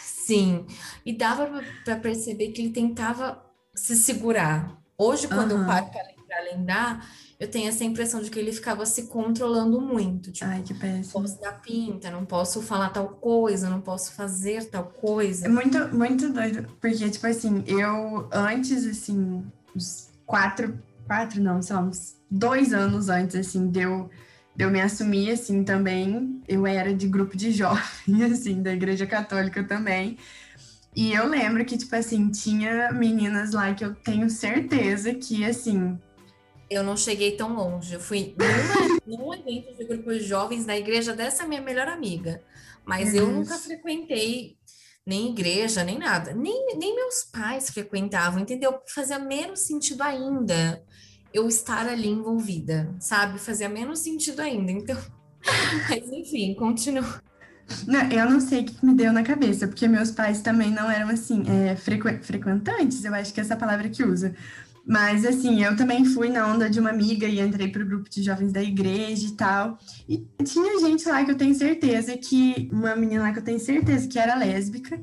[0.00, 0.66] Sim,
[1.04, 4.80] e dava para perceber que ele tentava se segurar.
[4.96, 5.60] Hoje, quando uhum.
[5.60, 5.86] eu paro
[6.26, 7.06] para lembrar,
[7.38, 10.32] eu tenho essa impressão de que ele ficava se controlando muito.
[10.32, 11.02] Tipo, Ai, que péssimo.
[11.14, 15.46] Não posso dar pinta, não posso falar tal coisa, não posso fazer tal coisa.
[15.46, 19.44] É muito, muito doido, porque, tipo assim, eu antes, assim,
[20.26, 24.10] quatro, quatro não, são uns dois anos antes, assim, deu
[24.56, 29.06] de eu me assumir, assim, também, eu era de grupo de jovens, assim, da igreja
[29.06, 30.16] católica também,
[30.94, 35.98] e eu lembro que, tipo assim, tinha meninas lá que eu tenho certeza que, assim...
[36.70, 38.34] Eu não cheguei tão longe, eu fui
[39.06, 42.40] num evento de grupos de jovens na igreja dessa minha melhor amiga,
[42.84, 44.56] mas eu nunca frequentei
[45.06, 46.32] nem igreja, nem nada.
[46.32, 48.80] Nem, nem meus pais frequentavam, entendeu?
[48.86, 50.82] Fazia menos sentido ainda
[51.32, 53.38] eu estar ali envolvida, sabe?
[53.38, 54.70] Fazia menos sentido ainda.
[54.70, 54.96] Então,
[55.90, 57.22] mas enfim, continua.
[57.86, 60.90] Não, eu não sei o que me deu na cabeça, porque meus pais também não
[60.90, 64.34] eram assim, é, frequ frequentantes, eu acho que é essa palavra que usa.
[64.86, 68.10] Mas, assim, eu também fui na onda de uma amiga e entrei para o grupo
[68.10, 69.78] de jovens da igreja e tal.
[70.06, 72.68] E tinha gente lá que eu tenho certeza que.
[72.70, 75.00] Uma menina lá que eu tenho certeza que era lésbica.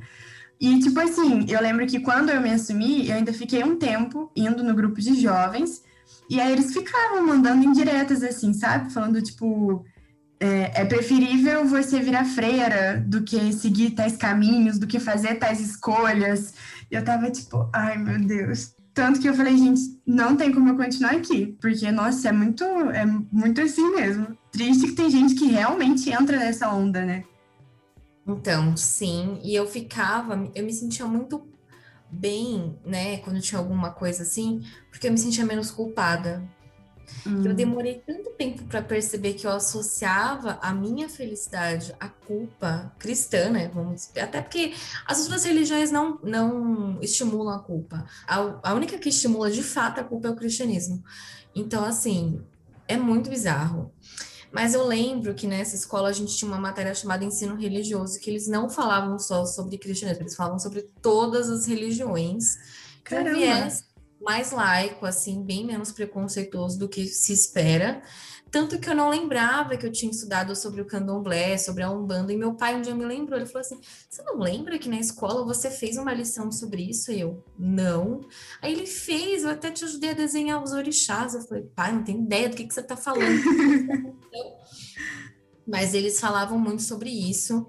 [0.59, 4.31] E, tipo assim, eu lembro que quando eu me assumi, eu ainda fiquei um tempo
[4.35, 5.81] indo no grupo de jovens.
[6.29, 8.93] E aí eles ficavam mandando indiretas, assim, sabe?
[8.93, 9.83] Falando, tipo.
[10.39, 15.59] É, é preferível você virar freira do que seguir tais caminhos, do que fazer tais
[15.59, 16.53] escolhas.
[16.89, 20.75] Eu tava tipo, ai meu Deus, tanto que eu falei, gente, não tem como eu
[20.75, 24.37] continuar aqui, porque, nossa, é muito, é muito assim mesmo.
[24.51, 27.23] Triste que tem gente que realmente entra nessa onda, né?
[28.27, 31.47] Então, sim, e eu ficava, eu me sentia muito
[32.09, 36.43] bem, né, quando tinha alguma coisa assim, porque eu me sentia menos culpada.
[37.25, 37.45] Hum.
[37.45, 43.49] Eu demorei tanto tempo para perceber que eu associava a minha felicidade à culpa cristã,
[43.49, 43.69] né?
[43.73, 44.21] Vamos dizer.
[44.21, 44.73] até porque
[45.05, 48.05] as outras religiões não, não estimulam a culpa.
[48.27, 51.03] A, a única que estimula de fato a culpa é o cristianismo.
[51.55, 52.41] Então, assim,
[52.87, 53.91] é muito bizarro.
[54.51, 58.29] Mas eu lembro que nessa escola a gente tinha uma matéria chamada ensino religioso, que
[58.29, 62.57] eles não falavam só sobre cristianismo, eles falavam sobre todas as religiões.
[63.03, 63.39] Caramba!
[64.21, 68.01] Mais laico, assim, bem menos preconceituoso do que se espera.
[68.51, 72.33] Tanto que eu não lembrava que eu tinha estudado sobre o candomblé, sobre a Umbanda,
[72.33, 73.79] e meu pai um dia me lembrou, ele falou assim,
[74.09, 77.13] você não lembra que na escola você fez uma lição sobre isso?
[77.13, 78.19] E eu, não.
[78.61, 81.33] Aí ele fez, eu até te ajudei a desenhar os orixás.
[81.33, 83.23] Eu falei, pai, não tenho ideia do que, que você está falando.
[85.65, 87.65] Mas eles falavam muito sobre isso.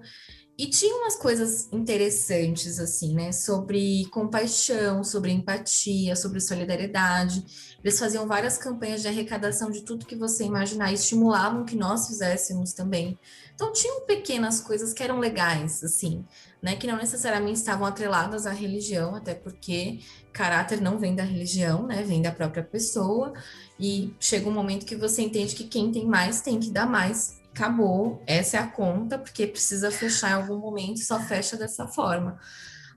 [0.55, 3.31] E tinha umas coisas interessantes, assim, né?
[3.31, 7.43] Sobre compaixão, sobre empatia, sobre solidariedade.
[7.83, 12.07] Eles faziam várias campanhas de arrecadação de tudo que você imaginar e estimulavam que nós
[12.07, 13.17] fizéssemos também.
[13.55, 16.23] Então, tinham pequenas coisas que eram legais, assim,
[16.61, 16.75] né?
[16.75, 22.03] Que não necessariamente estavam atreladas à religião, até porque caráter não vem da religião, né?
[22.03, 23.33] Vem da própria pessoa.
[23.79, 27.41] E chega um momento que você entende que quem tem mais tem que dar mais
[27.53, 31.87] acabou, essa é a conta, porque precisa fechar em algum momento e só fecha dessa
[31.87, 32.39] forma.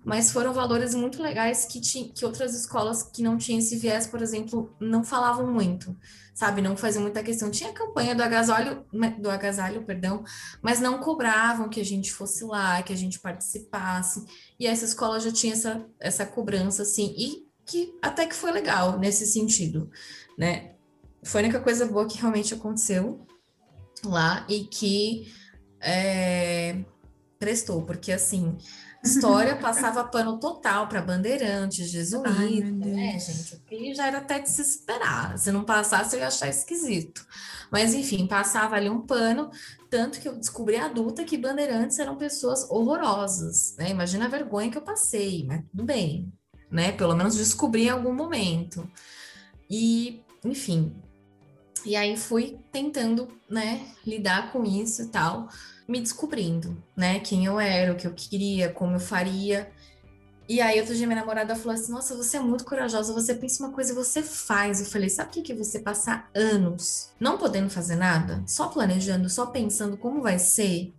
[0.03, 4.23] Mas foram valores muito legais que, que outras escolas que não tinham esse viés, por
[4.23, 5.97] exemplo, não falavam muito,
[6.33, 6.62] sabe?
[6.62, 7.51] Não faziam muita questão.
[7.51, 8.87] Tinha campanha do agasalho,
[9.19, 10.23] do agasalho, perdão,
[10.62, 14.25] mas não cobravam que a gente fosse lá, que a gente participasse.
[14.61, 18.99] E essa escola já tinha essa, essa cobrança, assim, e que até que foi legal
[18.99, 19.90] nesse sentido,
[20.38, 20.77] né?
[21.25, 23.26] Foi a única coisa boa que realmente aconteceu
[24.05, 25.33] lá e que
[25.81, 26.85] é,
[27.39, 28.57] prestou, porque assim,
[29.05, 33.63] história passava pano total para bandeirantes, jesuítas, né, gente?
[33.67, 35.39] Que já era até de se esperar.
[35.39, 37.25] Se não passasse, eu ia achar esquisito.
[37.71, 39.51] Mas, enfim, passava ali um pano,
[39.91, 43.91] tanto que eu descobri adulta que bandeirantes eram pessoas horrorosas, né?
[43.91, 46.33] Imagina a vergonha que eu passei, mas tudo bem,
[46.71, 46.93] né?
[46.93, 48.89] Pelo menos descobri em algum momento.
[49.69, 50.95] E, enfim,
[51.87, 55.49] e aí fui tentando, né, lidar com isso e tal,
[55.87, 59.70] me descobrindo, né, quem eu era, o que eu queria, como eu faria.
[60.49, 63.64] E aí outro dia minha namorada falou assim: "Nossa, você é muito corajosa, você pensa
[63.64, 64.81] uma coisa e você faz".
[64.81, 69.29] Eu falei: "Sabe o que que você passar anos não podendo fazer nada, só planejando,
[69.29, 70.92] só pensando como vai ser?"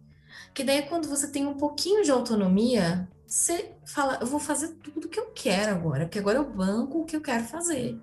[0.54, 5.06] Que daí quando você tem um pouquinho de autonomia, você fala: "Eu vou fazer tudo
[5.06, 7.98] o que eu quero agora, porque agora eu banco o que eu quero fazer".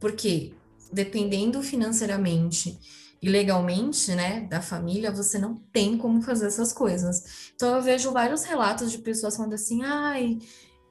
[0.00, 0.54] Porque
[0.92, 2.78] dependendo financeiramente
[3.20, 7.50] e legalmente, né, da família, você não tem como fazer essas coisas.
[7.54, 10.38] Então eu vejo vários relatos de pessoas falando assim: "Ai,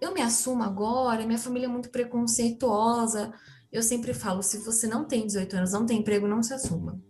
[0.02, 3.34] eu me assumo agora, minha família é muito preconceituosa".
[3.72, 7.02] Eu sempre falo, se você não tem 18 anos, não tem emprego, não se assuma.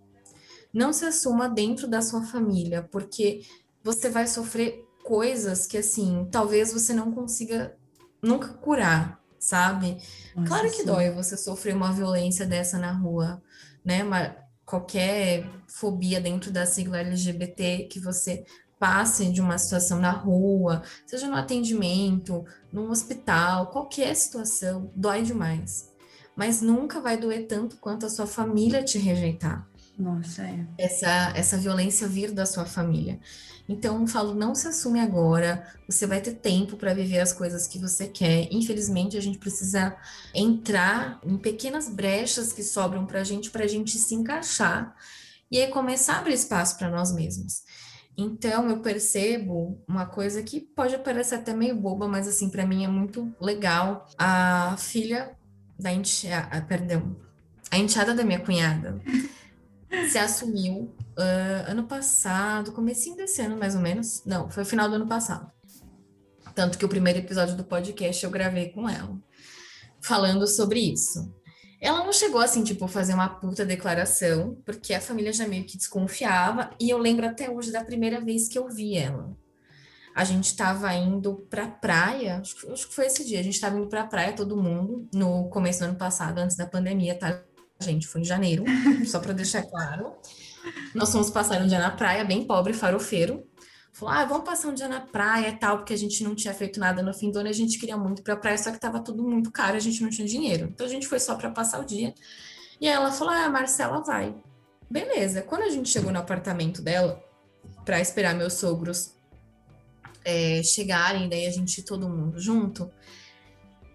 [0.74, 3.42] Não se assuma dentro da sua família, porque
[3.84, 7.78] você vai sofrer coisas que assim, talvez você não consiga
[8.22, 9.98] nunca curar sabe?
[10.38, 10.86] Nossa, claro que sim.
[10.86, 13.42] dói você sofrer uma violência dessa na rua,
[13.84, 14.04] né?
[14.04, 18.46] Uma, qualquer fobia dentro da sigla LGBT que você
[18.80, 25.92] passe de uma situação na rua, seja no atendimento, no hospital, qualquer situação, dói demais.
[26.36, 29.68] Mas nunca vai doer tanto quanto a sua família te rejeitar.
[29.98, 30.66] Nossa, é.
[30.78, 33.20] Essa, essa violência vir da sua família.
[33.68, 37.68] Então, eu falo, não se assume agora, você vai ter tempo para viver as coisas
[37.68, 38.48] que você quer.
[38.52, 39.98] Infelizmente, a gente precisa
[40.34, 44.96] entrar em pequenas brechas que sobram para a gente, para a gente se encaixar
[45.50, 47.64] e aí começar a abrir espaço para nós mesmos.
[48.16, 52.84] Então, eu percebo uma coisa que pode parecer até meio boba, mas assim, para mim
[52.84, 54.08] é muito legal.
[54.18, 55.36] A filha
[55.78, 57.16] da enteada, perdão,
[57.70, 59.00] a enteada da minha cunhada
[60.10, 64.24] se assumiu uh, ano passado, comecinho desse ano mais ou menos.
[64.26, 65.52] Não, foi o final do ano passado.
[66.54, 69.16] Tanto que o primeiro episódio do podcast eu gravei com ela,
[70.02, 71.32] falando sobre isso.
[71.80, 75.78] Ela não chegou assim, tipo, fazer uma puta declaração, porque a família já meio que
[75.78, 79.38] desconfiava, e eu lembro até hoje da primeira vez que eu vi ela.
[80.16, 83.54] A gente estava indo pra praia, acho que, acho que foi esse dia, a gente
[83.54, 87.44] estava indo pra praia, todo mundo, no começo do ano passado, antes da pandemia, tá?
[87.80, 88.64] Gente, foi em janeiro,
[89.06, 90.16] só para deixar claro.
[90.94, 93.46] Nós fomos passar um dia na praia, bem pobre, farofeiro.
[93.94, 96.54] Falou, ah, vamos passar um dia na praia e tal, porque a gente não tinha
[96.54, 98.80] feito nada no fim do ano, a gente queria muito ir pra praia, só que
[98.80, 100.70] tava tudo muito caro, a gente não tinha dinheiro.
[100.72, 102.14] Então a gente foi só para passar o dia.
[102.80, 104.36] E aí ela falou, ah, a Marcela vai.
[104.90, 105.42] Beleza.
[105.42, 107.24] Quando a gente chegou no apartamento dela,
[107.84, 109.16] para esperar meus sogros
[110.24, 112.92] é, chegarem, daí a gente todo mundo junto,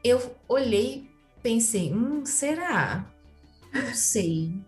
[0.03, 1.09] eu olhei,
[1.43, 3.07] pensei, hum, será?
[3.73, 4.61] Não sei.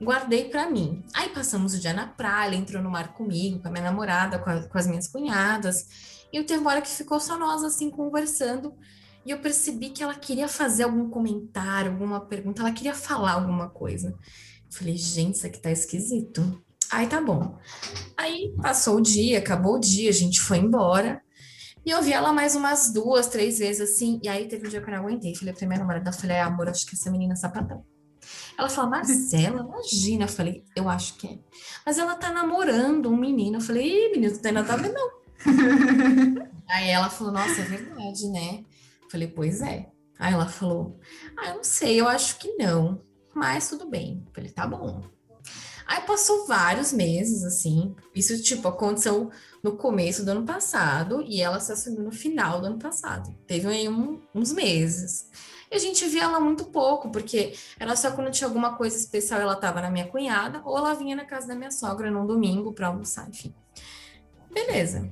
[0.00, 1.04] Guardei para mim.
[1.14, 4.50] Aí passamos o dia na praia, entrou no mar comigo, com a minha namorada, com,
[4.50, 5.86] a, com as minhas cunhadas.
[6.32, 8.74] E teve uma hora que ficou só nós, assim, conversando.
[9.24, 13.68] E eu percebi que ela queria fazer algum comentário, alguma pergunta, ela queria falar alguma
[13.68, 14.16] coisa.
[14.70, 16.60] falei, gente, isso aqui tá esquisito.
[16.90, 17.56] Aí tá bom.
[18.16, 21.22] Aí passou o dia, acabou o dia, a gente foi embora.
[21.86, 24.20] E eu vi ela mais umas duas, três vezes assim.
[24.22, 25.34] E aí teve um dia que eu não aguentei.
[25.34, 27.84] Falei pra minha namorada, falei, amor, acho que essa menina é sapatão.
[28.62, 30.24] Ela falou, Marcela, imagina.
[30.24, 31.38] Eu falei, eu acho que é.
[31.84, 33.56] Mas ela tá namorando um menino.
[33.56, 35.10] Eu falei, ih, menino, não tem nada a ver, não.
[36.70, 38.64] Aí ela falou, nossa, é verdade, né?
[39.02, 39.88] Eu falei, pois é.
[40.16, 41.00] Aí ela falou,
[41.36, 43.00] ah, eu não sei, eu acho que não.
[43.34, 44.22] Mas tudo bem.
[44.24, 45.02] Eu falei, tá bom.
[45.84, 47.96] Aí passou vários meses, assim.
[48.14, 49.28] Isso, tipo, aconteceu
[49.60, 53.34] no começo do ano passado e ela se assumiu no final do ano passado.
[53.44, 55.28] Teve aí um, uns meses.
[55.72, 59.40] E a gente via ela muito pouco, porque era só quando tinha alguma coisa especial,
[59.40, 62.74] ela estava na minha cunhada, ou ela vinha na casa da minha sogra num domingo
[62.74, 63.54] para almoçar, enfim.
[64.52, 65.10] Beleza.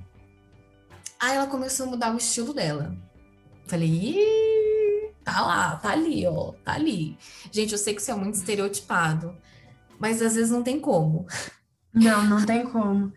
[1.18, 2.94] Aí ela começou a mudar o estilo dela.
[3.66, 7.16] Falei, Ih, tá lá, tá ali, ó, tá ali.
[7.50, 9.34] Gente, eu sei que isso é muito estereotipado,
[9.98, 11.26] mas às vezes não tem como.
[11.92, 13.12] Não, não tem como.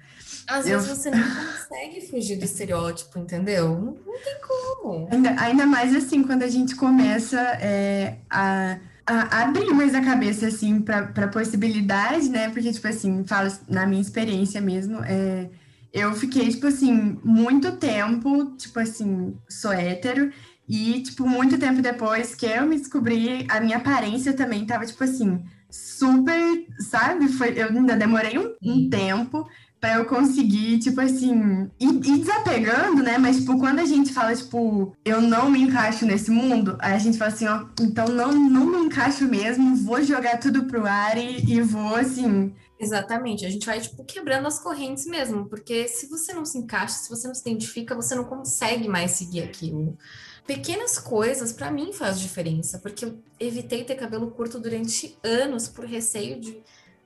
[0.48, 0.80] Às eu...
[0.80, 3.70] vezes você não consegue fugir do estereótipo, entendeu?
[3.70, 5.08] Não, não tem como.
[5.12, 10.48] Ainda, ainda, mais assim, quando a gente começa é, a, a, abrir mais a cabeça,
[10.48, 12.50] assim, para possibilidade, né?
[12.50, 15.50] Porque, tipo assim, falo na minha experiência mesmo, é,
[15.94, 20.32] eu fiquei, tipo assim, muito tempo, tipo assim, sou hétero,
[20.68, 25.04] e, tipo, muito tempo depois que eu me descobri, a minha aparência também tava, tipo
[25.04, 27.28] assim, super, sabe?
[27.30, 29.46] Foi, eu ainda demorei um, um tempo
[29.84, 33.18] para eu conseguir, tipo assim, ir, desapegando, né?
[33.18, 36.98] Mas, tipo, quando a gente fala, tipo, eu não me encaixo nesse mundo, aí a
[36.98, 41.18] gente fala assim, ó, então não, não me encaixo mesmo, vou jogar tudo pro ar
[41.18, 46.08] e, e vou, assim, Exatamente, a gente vai tipo quebrando as correntes mesmo, porque se
[46.08, 49.98] você não se encaixa, se você não se identifica, você não consegue mais seguir aquilo.
[50.46, 55.86] Pequenas coisas para mim faz diferença, porque eu evitei ter cabelo curto durante anos por
[55.86, 56.62] receio de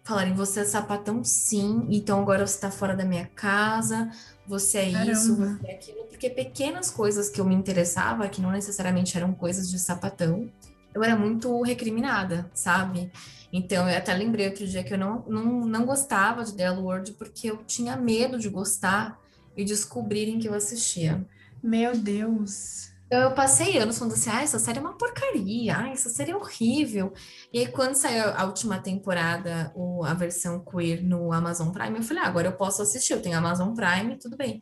[0.08, 4.10] falarem você é sapatão sim, então agora você tá fora da minha casa,
[4.48, 5.12] você é Caramba.
[5.12, 9.34] isso, você é aquilo, porque pequenas coisas que eu me interessava, que não necessariamente eram
[9.34, 10.50] coisas de sapatão,
[10.96, 13.12] eu era muito recriminada, sabe?
[13.52, 17.14] Então, eu até lembrei outro dia que eu não, não, não gostava de The World
[17.14, 19.20] porque eu tinha medo de gostar
[19.56, 21.26] e descobrirem que eu assistia.
[21.62, 22.87] Meu Deus!
[23.08, 26.32] Então, eu passei anos falando assim, ah, essa série é uma porcaria, ah, essa série
[26.32, 27.14] é horrível.
[27.54, 32.04] E aí, quando saiu a última temporada, o, a versão queer no Amazon Prime, eu
[32.04, 34.62] falei, ah, agora eu posso assistir, eu tenho Amazon Prime, tudo bem.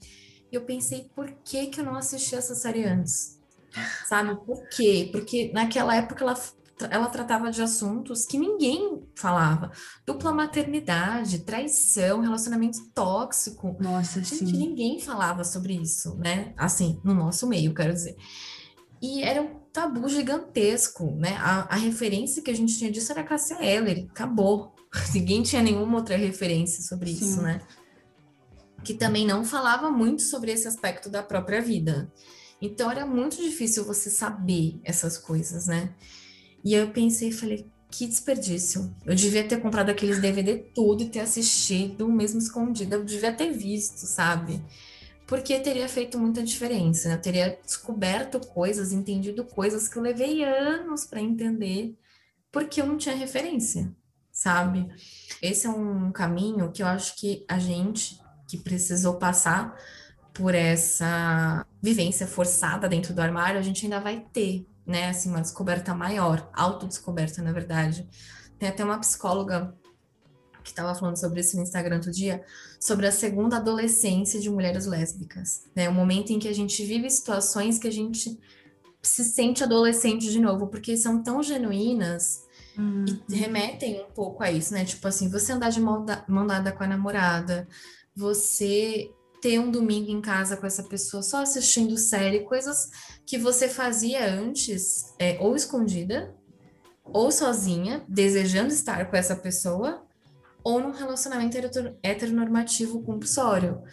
[0.51, 3.39] E eu pensei, por que que eu não assisti essa série antes?
[4.05, 5.09] Sabe, por quê?
[5.11, 6.35] Porque naquela época ela
[6.89, 9.71] ela tratava de assuntos que ninguém falava.
[10.05, 13.77] Dupla maternidade, traição, relacionamento tóxico.
[13.79, 14.57] Nossa, Gente, sim.
[14.57, 16.53] ninguém falava sobre isso, né?
[16.57, 18.17] Assim, no nosso meio, quero dizer.
[19.01, 21.37] E era um tabu gigantesco, né?
[21.37, 24.73] A, a referência que a gente tinha disso era a Cassia Eller, acabou.
[25.13, 27.25] Ninguém tinha nenhuma outra referência sobre sim.
[27.25, 27.61] isso, né?
[28.83, 32.11] Que também não falava muito sobre esse aspecto da própria vida.
[32.61, 35.93] Então era muito difícil você saber essas coisas, né?
[36.65, 38.93] E eu pensei e falei, que desperdício.
[39.05, 42.95] Eu devia ter comprado aqueles DVD tudo e ter assistido mesmo escondido.
[42.95, 44.61] Eu devia ter visto, sabe?
[45.27, 47.07] Porque teria feito muita diferença.
[47.07, 47.15] Né?
[47.15, 51.95] Eu teria descoberto coisas, entendido coisas que eu levei anos para entender,
[52.51, 53.95] porque eu não tinha referência,
[54.31, 54.87] sabe?
[55.41, 59.75] Esse é um caminho que eu acho que a gente que precisou passar
[60.33, 65.41] por essa vivência forçada dentro do armário, a gente ainda vai ter, né, assim, uma
[65.41, 68.07] descoberta maior, autodescoberta, na verdade.
[68.59, 69.75] Tem até uma psicóloga
[70.65, 72.43] que estava falando sobre isso no Instagram outro dia,
[72.79, 77.09] sobre a segunda adolescência de mulheres lésbicas, né, o momento em que a gente vive
[77.09, 78.37] situações que a gente
[79.01, 82.43] se sente adolescente de novo, porque são tão genuínas
[82.75, 83.05] uhum.
[83.29, 86.47] e remetem um pouco a isso, né, tipo assim, você andar de mão, da, mão
[86.47, 87.67] dada com a namorada,
[88.15, 92.89] você ter um domingo em casa com essa pessoa só assistindo série, coisas
[93.25, 96.35] que você fazia antes, é, ou escondida,
[97.03, 100.05] ou sozinha, desejando estar com essa pessoa,
[100.63, 101.57] ou num relacionamento
[102.01, 103.83] heteronormativo compulsório.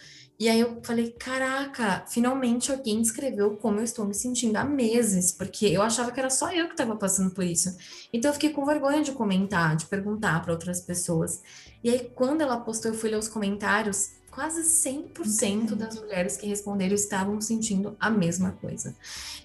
[0.40, 5.30] E aí eu falei, caraca, finalmente alguém escreveu como eu estou me sentindo há meses,
[5.30, 7.76] porque eu achava que era só eu que estava passando por isso.
[8.12, 11.40] Então eu fiquei com vergonha de comentar, de perguntar para outras pessoas.
[11.84, 16.46] E aí quando ela postou, eu fui ler os comentários, quase 100% das mulheres que
[16.46, 18.96] responderam estavam sentindo a mesma coisa.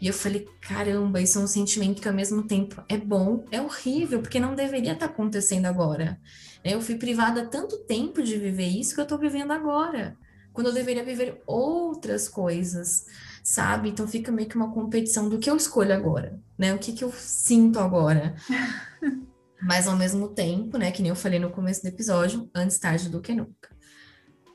[0.02, 3.62] E eu falei, caramba, isso é um sentimento que ao mesmo tempo é bom, é
[3.62, 6.20] horrível, porque não deveria estar acontecendo agora.
[6.64, 10.18] Eu fui privada tanto tempo de viver isso que eu estou vivendo agora,
[10.54, 13.06] quando eu deveria viver outras coisas,
[13.44, 13.90] sabe?
[13.90, 16.74] Então fica meio que uma competição do que eu escolho agora, né?
[16.74, 18.36] O que, que eu sinto agora.
[19.62, 23.10] Mas ao mesmo tempo, né, que nem eu falei no começo do episódio, antes tarde
[23.10, 23.77] do que nunca.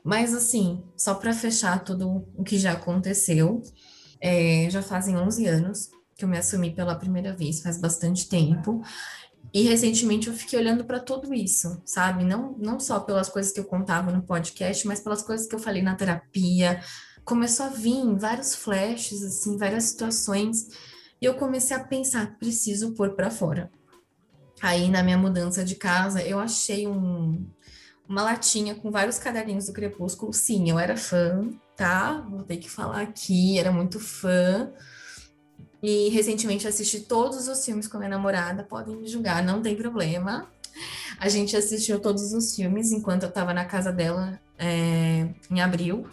[0.03, 3.61] Mas, assim, só para fechar tudo o que já aconteceu,
[4.19, 8.81] é, já fazem 11 anos que eu me assumi pela primeira vez, faz bastante tempo.
[9.53, 12.23] E recentemente eu fiquei olhando para tudo isso, sabe?
[12.23, 15.59] Não, não só pelas coisas que eu contava no podcast, mas pelas coisas que eu
[15.59, 16.81] falei na terapia.
[17.23, 20.67] Começou a vir vários flashes, assim, várias situações.
[21.21, 23.71] E eu comecei a pensar, preciso pôr para fora.
[24.61, 27.45] Aí, na minha mudança de casa, eu achei um,
[28.07, 30.33] uma latinha com vários caderninhos do Crepúsculo.
[30.33, 32.25] Sim, eu era fã, tá?
[32.29, 34.71] Vou ter que falar aqui, era muito fã.
[35.81, 40.49] E recentemente assisti todos os filmes com minha namorada, podem me julgar, não tem problema.
[41.19, 46.07] A gente assistiu todos os filmes enquanto eu estava na casa dela é, em abril.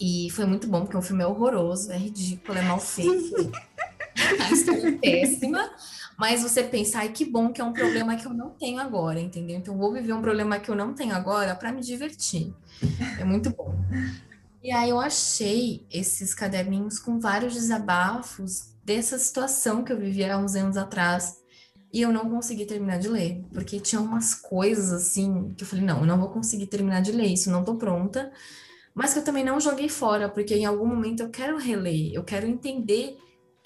[0.00, 3.50] E foi muito bom, porque o filme é horroroso, é ridículo, é mal feito.
[4.48, 5.68] A história é péssima
[6.18, 9.20] mas você pensa, ai, que bom que é um problema que eu não tenho agora,
[9.20, 9.56] entendeu?
[9.56, 12.52] Então, vou viver um problema que eu não tenho agora para me divertir.
[13.20, 13.72] É muito bom.
[14.60, 20.38] E aí eu achei esses caderninhos com vários desabafos dessa situação que eu vivia há
[20.38, 21.38] uns anos atrás.
[21.92, 25.84] E eu não consegui terminar de ler, porque tinha umas coisas assim que eu falei,
[25.84, 28.32] não, eu não vou conseguir terminar de ler isso, não tô pronta.
[28.92, 32.24] Mas que eu também não joguei fora, porque em algum momento eu quero reler, eu
[32.24, 33.16] quero entender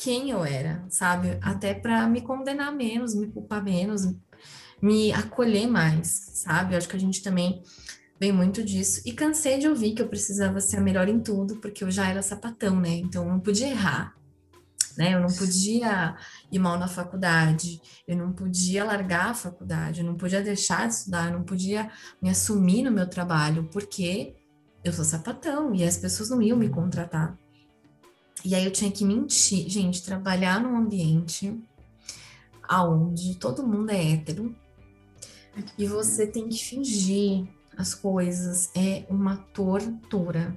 [0.03, 1.39] quem eu era, sabe?
[1.41, 4.03] Até para me condenar menos, me culpar menos,
[4.81, 6.75] me acolher mais, sabe?
[6.75, 7.63] Eu acho que a gente também
[8.23, 9.03] Vem muito disso.
[9.05, 12.09] E cansei de ouvir que eu precisava ser a melhor em tudo, porque eu já
[12.09, 12.91] era sapatão, né?
[12.91, 14.15] Então eu não podia errar.
[14.97, 15.13] Né?
[15.13, 16.15] Eu não podia
[16.53, 20.95] ir mal na faculdade, eu não podia largar a faculdade, eu não podia deixar de
[20.95, 21.91] estudar, eu não podia
[22.23, 24.37] me assumir no meu trabalho, porque
[24.85, 27.37] eu sou sapatão e as pessoas não iam me contratar.
[28.45, 31.61] E aí eu tinha que mentir, gente, trabalhar num ambiente
[32.63, 34.55] aonde todo mundo é hétero
[35.77, 40.57] e você tem que fingir as coisas, é uma tortura.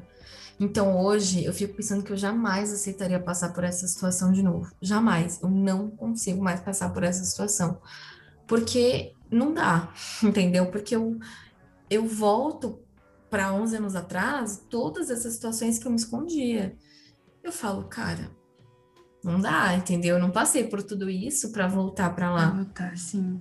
[0.60, 4.72] Então hoje eu fico pensando que eu jamais aceitaria passar por essa situação de novo.
[4.82, 5.42] Jamais.
[5.42, 7.80] Eu não consigo mais passar por essa situação.
[8.48, 10.68] Porque não dá, entendeu?
[10.68, 11.18] Porque eu,
[11.90, 12.80] eu volto
[13.30, 16.78] para 11 anos atrás, todas essas situações que eu me escondia.
[17.46, 18.32] Eu falo, cara,
[19.24, 20.16] não dá, entendeu?
[20.16, 22.50] Eu não passei por tudo isso para voltar para lá.
[22.50, 23.40] Voltar, sim.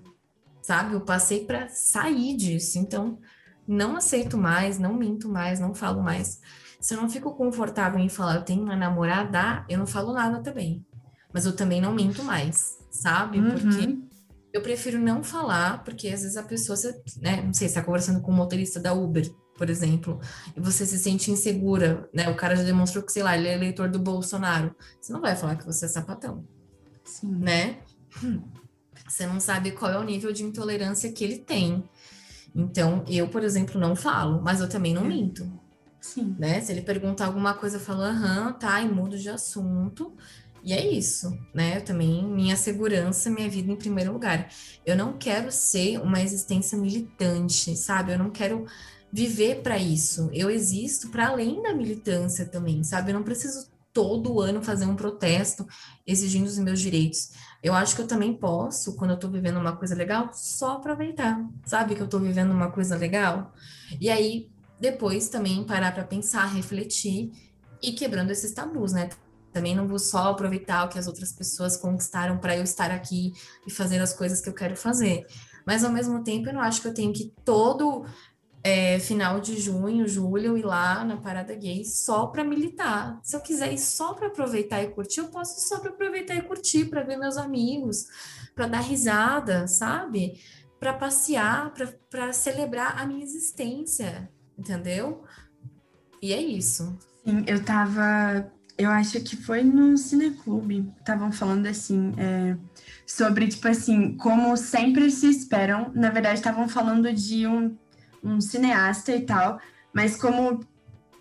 [0.60, 0.92] Sabe?
[0.92, 2.78] Eu passei para sair disso.
[2.78, 3.18] Então,
[3.66, 6.38] não aceito mais, não minto mais, não falo mais.
[6.78, 10.42] Se eu não fico confortável em falar, eu tenho uma namorada, eu não falo nada
[10.42, 10.84] também.
[11.32, 13.38] Mas eu também não minto mais, sabe?
[13.38, 13.52] Uhum.
[13.52, 13.98] Porque
[14.52, 16.78] eu prefiro não falar, porque às vezes a pessoa,
[17.22, 20.20] né, não sei, está conversando com o motorista da Uber, por exemplo,
[20.56, 22.28] e você se sente insegura, né?
[22.28, 24.74] O cara já demonstrou que, sei lá, ele é eleitor do Bolsonaro.
[25.00, 26.44] Você não vai falar que você é sapatão,
[27.04, 27.36] Sim.
[27.36, 27.78] né?
[29.08, 31.84] Você não sabe qual é o nível de intolerância que ele tem.
[32.54, 35.08] Então, eu, por exemplo, não falo, mas eu também não É.
[35.08, 35.50] minto,
[36.00, 36.36] Sim.
[36.38, 36.60] né?
[36.60, 40.14] Se ele perguntar alguma coisa, eu falo, aham, tá, e mudo de assunto.
[40.62, 41.76] E é isso, né?
[41.76, 44.48] Eu também, minha segurança, minha vida em primeiro lugar.
[44.86, 48.12] Eu não quero ser uma existência militante, sabe?
[48.12, 48.64] Eu não quero
[49.14, 50.28] viver para isso.
[50.32, 53.12] Eu existo para além da militância também, sabe?
[53.12, 55.64] Eu não preciso todo ano fazer um protesto
[56.04, 57.30] exigindo os meus direitos.
[57.62, 61.48] Eu acho que eu também posso, quando eu tô vivendo uma coisa legal, só aproveitar,
[61.64, 61.94] sabe?
[61.94, 63.54] Que eu tô vivendo uma coisa legal.
[64.00, 64.50] E aí,
[64.80, 67.30] depois também parar para pensar, refletir
[67.80, 69.10] e quebrando esses tabus, né?
[69.52, 73.32] Também não vou só aproveitar o que as outras pessoas conquistaram para eu estar aqui
[73.64, 75.24] e fazer as coisas que eu quero fazer.
[75.64, 78.04] Mas ao mesmo tempo, eu não acho que eu tenho que todo
[78.64, 83.20] é, final de junho, julho, ir lá na parada gay só para militar.
[83.22, 86.40] Se eu quiser ir só para aproveitar e curtir, eu posso só para aproveitar e
[86.40, 88.06] curtir, para ver meus amigos,
[88.54, 90.40] para dar risada, sabe?
[90.80, 91.74] Para passear,
[92.08, 95.24] para celebrar a minha existência, entendeu?
[96.22, 96.98] E é isso.
[97.22, 98.50] Sim, eu tava.
[98.78, 100.90] Eu acho que foi no Cineclube.
[100.98, 102.14] Estavam falando assim.
[102.16, 102.56] é,
[103.06, 105.92] sobre, tipo assim, como sempre se esperam.
[105.94, 107.76] Na verdade, estavam falando de um,
[108.24, 109.60] um cineasta e tal,
[109.92, 110.60] mas como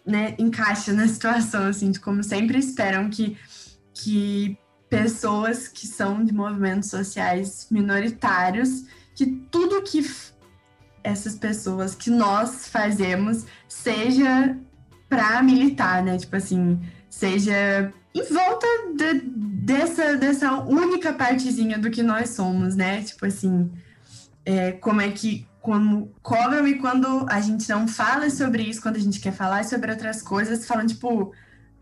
[0.05, 3.37] né, encaixa na situação, assim, de como sempre esperam que,
[3.93, 4.57] que
[4.89, 8.85] pessoas que são de movimentos sociais minoritários,
[9.15, 10.03] que tudo que
[11.03, 14.57] essas pessoas, que nós fazemos, seja
[15.09, 16.17] para militar, né?
[16.17, 16.79] Tipo assim,
[17.09, 23.03] seja em volta de- dessa, dessa única partezinha do que nós somos, né?
[23.03, 23.69] Tipo assim,
[24.45, 28.99] é, como é que como cobram-me quando a gente não fala sobre isso, quando a
[28.99, 31.33] gente quer falar sobre outras coisas, falam tipo,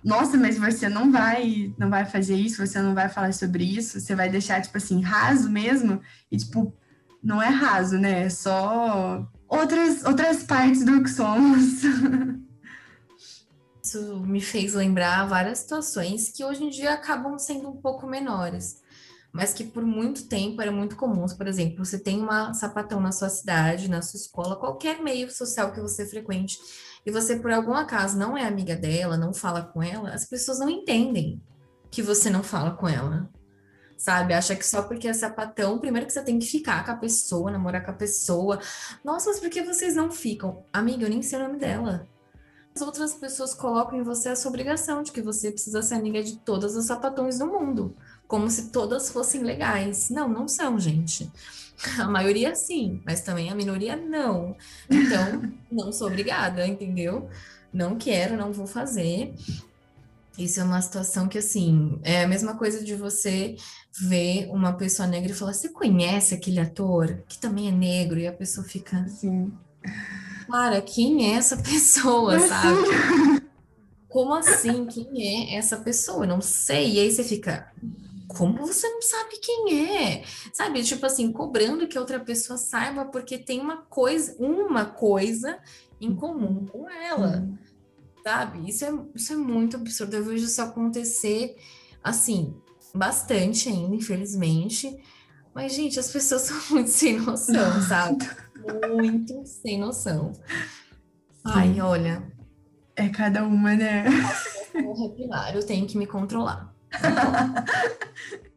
[0.03, 3.99] nossa, mas você não vai, não vai fazer isso, você não vai falar sobre isso,
[3.99, 5.99] você vai deixar tipo assim raso mesmo
[6.31, 6.71] e tipo
[7.23, 8.25] não é raso, né?
[8.25, 11.81] É só outras outras partes do que somos.
[13.83, 18.80] Isso me fez lembrar várias situações que hoje em dia acabam sendo um pouco menores,
[19.31, 21.33] mas que por muito tempo eram muito comuns.
[21.33, 25.71] Por exemplo, você tem uma sapatão na sua cidade, na sua escola, qualquer meio social
[25.71, 26.59] que você frequente,
[27.05, 30.59] e você por algum acaso não é amiga dela, não fala com ela, as pessoas
[30.59, 31.41] não entendem
[31.89, 33.29] que você não fala com ela.
[33.97, 36.95] Sabe, acha que só porque é sapatão, primeiro que você tem que ficar com a
[36.95, 38.59] pessoa, namorar com a pessoa.
[39.03, 40.65] Nossa, mas por que vocês não ficam?
[40.73, 42.07] Amiga, eu nem sei o nome dela
[42.73, 46.37] as outras pessoas colocam em você essa obrigação de que você precisa ser amiga de
[46.37, 47.95] todas as sapatões do mundo,
[48.31, 50.09] como se todas fossem legais.
[50.09, 51.29] Não, não são, gente.
[51.99, 54.55] A maioria sim, mas também a minoria não.
[54.89, 57.29] Então, não sou obrigada, entendeu?
[57.73, 59.33] Não quero, não vou fazer.
[60.37, 63.57] Isso é uma situação que, assim, é a mesma coisa de você
[63.99, 68.17] ver uma pessoa negra e falar: Você conhece aquele ator que também é negro?
[68.17, 69.51] E a pessoa fica, Assim,
[70.49, 73.41] Cara, quem é essa pessoa, sabe?
[74.07, 74.85] Como assim?
[74.85, 76.23] Quem é essa pessoa?
[76.23, 76.93] Eu não sei.
[76.93, 77.71] E aí você fica,
[78.35, 80.23] como você não sabe quem é?
[80.53, 80.83] Sabe?
[80.83, 85.59] Tipo assim, cobrando que outra pessoa saiba porque tem uma coisa, uma coisa
[85.99, 87.47] em comum com ela,
[88.23, 88.69] sabe?
[88.69, 90.15] Isso é, isso é muito absurdo.
[90.15, 91.55] Eu vejo isso acontecer,
[92.03, 92.55] assim,
[92.93, 94.97] bastante ainda, infelizmente.
[95.53, 98.29] Mas, gente, as pessoas são muito sem noção, sabe?
[98.89, 100.31] Muito sem noção.
[101.43, 102.31] Ai, olha.
[102.95, 104.05] É cada uma, né?
[104.73, 106.73] Repilar, eu tenho que me controlar.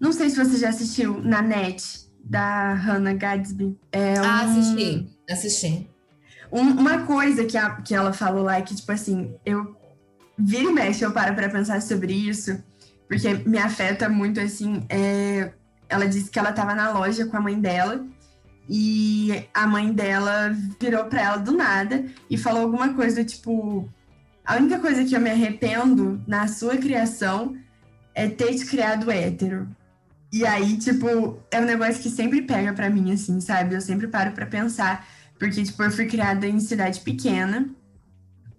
[0.00, 3.76] Não sei se você já assistiu na net da Hannah Gadsby.
[3.92, 4.24] É um...
[4.24, 5.90] Ah, assisti, assisti.
[6.50, 9.76] Um, uma coisa que, a, que ela falou lá é que, tipo assim, eu
[10.38, 12.62] vira e mexe, eu paro pra pensar sobre isso,
[13.08, 14.84] porque me afeta muito, assim.
[14.88, 15.52] É,
[15.88, 18.06] ela disse que ela tava na loja com a mãe dela
[18.68, 23.88] e a mãe dela virou pra ela do nada e falou alguma coisa, tipo.
[24.44, 27.56] A única coisa que eu me arrependo na sua criação
[28.14, 29.66] é ter te criado hétero.
[30.32, 33.74] E aí, tipo, é um negócio que sempre pega para mim, assim, sabe?
[33.74, 35.06] Eu sempre paro para pensar,
[35.38, 37.70] porque, tipo, eu fui criada em cidade pequena.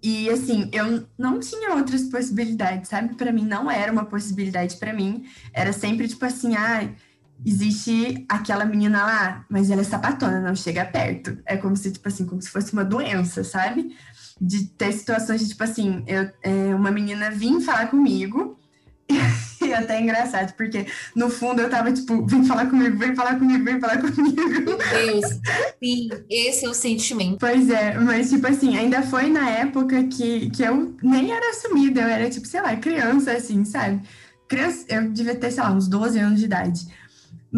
[0.02, 3.14] E, assim, eu não tinha outras possibilidades, sabe?
[3.14, 5.26] Para mim, não era uma possibilidade para mim.
[5.52, 6.88] Era sempre, tipo assim, ah,
[7.44, 11.38] existe aquela menina lá, mas ela é sapatona, não chega perto.
[11.44, 13.96] É como se, tipo assim, como se fosse uma doença, sabe?
[14.40, 18.56] De ter situações de, tipo assim, eu, é, uma menina vir falar comigo
[19.66, 23.38] E até é engraçado, porque no fundo eu tava tipo, vem falar comigo, vem falar
[23.38, 24.36] comigo, vem falar comigo.
[24.36, 25.40] Meu Deus,
[25.82, 27.38] sim, esse é o sentimento.
[27.38, 32.02] Pois é, mas tipo assim, ainda foi na época que, que eu nem era assumida,
[32.02, 34.02] eu era tipo, sei lá, criança assim, sabe?
[34.46, 36.86] Criança, eu devia ter, sei lá, uns 12 anos de idade.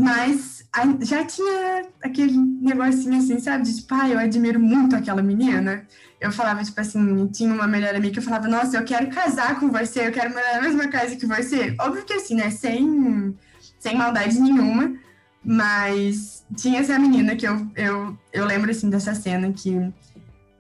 [0.01, 0.65] Mas
[1.01, 3.65] já tinha aquele negocinho assim, sabe?
[3.65, 5.87] De tipo, ah, eu admiro muito aquela menina
[6.21, 9.59] eu falava, tipo assim, tinha uma melhor amiga que eu falava, nossa, eu quero casar
[9.61, 11.75] com você, eu quero morar na mesma casa que você.
[11.79, 13.37] Óbvio que assim, né, sem,
[13.79, 14.97] sem maldade nenhuma,
[15.45, 19.93] mas tinha essa menina que eu, eu, eu lembro, assim, dessa cena que,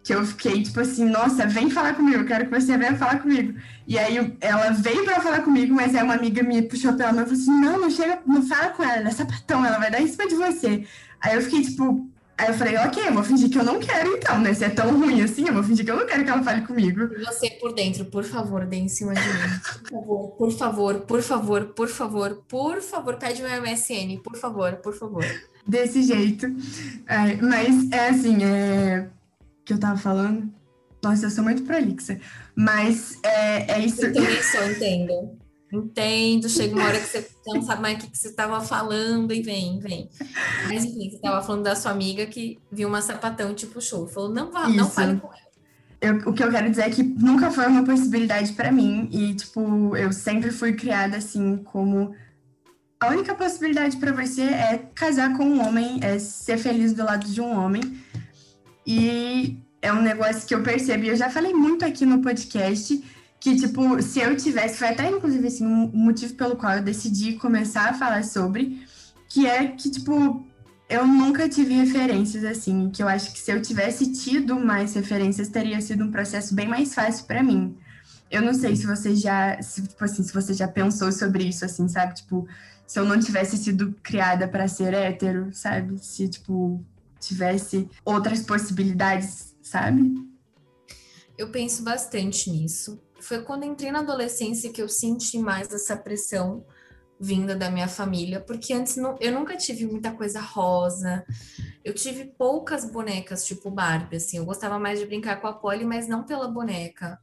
[0.09, 3.19] que eu fiquei, tipo assim, nossa, vem falar comigo, eu quero que você venha falar
[3.19, 3.61] comigo.
[3.87, 7.25] E aí ela veio pra falar comigo, mas aí uma amiga me puxou pela mão
[7.25, 9.91] e falou assim, não, não chega, não fala com ela, ela é sapatão, ela vai
[9.91, 10.87] dar em cima de você.
[11.21, 14.17] Aí eu fiquei, tipo, Aí eu falei, ok, eu vou fingir que eu não quero
[14.17, 14.55] então, né?
[14.55, 16.65] Se é tão ruim assim, eu vou fingir que eu não quero que ela fale
[16.65, 17.13] comigo.
[17.13, 19.59] E você por dentro, por favor, dê em cima de mim.
[19.89, 24.77] Por favor, por favor, por favor, por favor, por favor, pede meu MSN, por favor,
[24.77, 25.25] por favor.
[25.67, 26.47] Desse jeito.
[27.09, 29.09] É, mas é assim, é...
[29.69, 30.51] que eu tava falando.
[31.03, 32.19] Nossa, eu sou muito prolixa.
[32.57, 34.03] Mas é, é isso.
[34.03, 35.39] Eu também sou, entendo.
[35.71, 39.43] Entendo, chega uma hora que você não sabe mais o que, você estava falando e
[39.43, 40.09] vem, vem.
[40.67, 44.09] Mas enfim, você estava falando da sua amiga que viu uma sapatão te puxou.
[44.09, 45.49] Falou, não vá, não fale com ela.
[46.01, 49.35] Eu, o que eu quero dizer é que nunca foi uma possibilidade para mim e,
[49.35, 52.15] tipo, eu sempre fui criada assim como
[52.99, 57.29] a única possibilidade para você é casar com um homem, é ser feliz do lado
[57.29, 57.83] de um homem.
[58.91, 63.05] E é um negócio que eu percebi, eu já falei muito aqui no podcast,
[63.39, 67.35] que, tipo, se eu tivesse, foi até inclusive assim, um motivo pelo qual eu decidi
[67.35, 68.83] começar a falar sobre,
[69.29, 70.43] que é que, tipo,
[70.89, 75.51] eu nunca tive referências assim, que eu acho que se eu tivesse tido mais referências,
[75.51, 77.77] teria sido um processo bem mais fácil para mim.
[78.31, 81.63] Eu não sei se você já, se, tipo assim, se você já pensou sobre isso,
[81.63, 82.15] assim, sabe?
[82.15, 82.49] Tipo,
[82.87, 85.99] se eu não tivesse sido criada para ser hétero, sabe?
[85.99, 86.83] Se, tipo,
[87.21, 90.15] tivesse outras possibilidades, sabe?
[91.37, 96.65] Eu penso bastante nisso foi quando entrei na adolescência que eu senti mais essa pressão
[97.21, 101.25] vinda da minha família, porque antes não, eu nunca tive muita coisa rosa.
[101.85, 104.37] Eu tive poucas bonecas tipo Barbie, assim.
[104.37, 107.19] Eu gostava mais de brincar com a Polly, mas não pela boneca,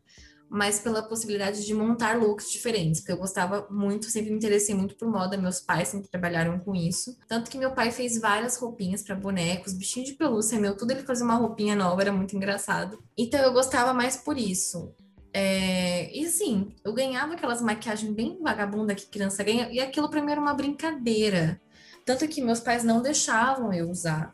[0.50, 4.96] mas pela possibilidade de montar looks diferentes, porque eu gostava muito, sempre me interessei muito
[4.96, 7.18] por moda, meus pais sempre trabalharam com isso.
[7.28, 11.04] Tanto que meu pai fez várias roupinhas para bonecos, bichinho de pelúcia meu, tudo ele
[11.04, 13.00] fazia uma roupinha nova, era muito engraçado.
[13.18, 14.94] Então eu gostava mais por isso.
[15.34, 20.22] É, e assim, eu ganhava aquelas maquiagens bem vagabunda que criança ganha, e aquilo para
[20.22, 21.60] mim era uma brincadeira.
[22.06, 24.34] Tanto que meus pais não deixavam eu usar,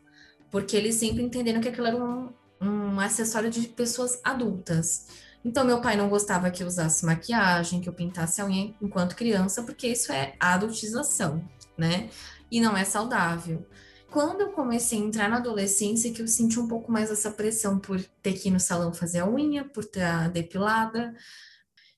[0.51, 2.30] porque eles sempre entenderam que aquilo era um,
[2.62, 5.07] um acessório de pessoas adultas.
[5.44, 9.16] Então, meu pai não gostava que eu usasse maquiagem, que eu pintasse a unha enquanto
[9.16, 11.44] criança, porque isso é adultização,
[11.78, 12.10] né?
[12.52, 13.66] E não é saudável
[14.12, 17.80] quando eu comecei a entrar na adolescência que eu senti um pouco mais essa pressão
[17.80, 21.16] por ter que ir no salão fazer a unha, por estar depilada.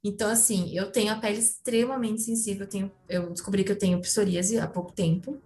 [0.03, 2.65] Então, assim, eu tenho a pele extremamente sensível.
[2.65, 5.41] Eu, tenho, eu descobri que eu tenho psoríase há pouco tempo,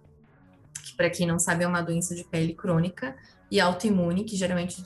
[0.84, 3.16] que para quem não sabe é uma doença de pele crônica
[3.50, 4.84] e autoimune, que geralmente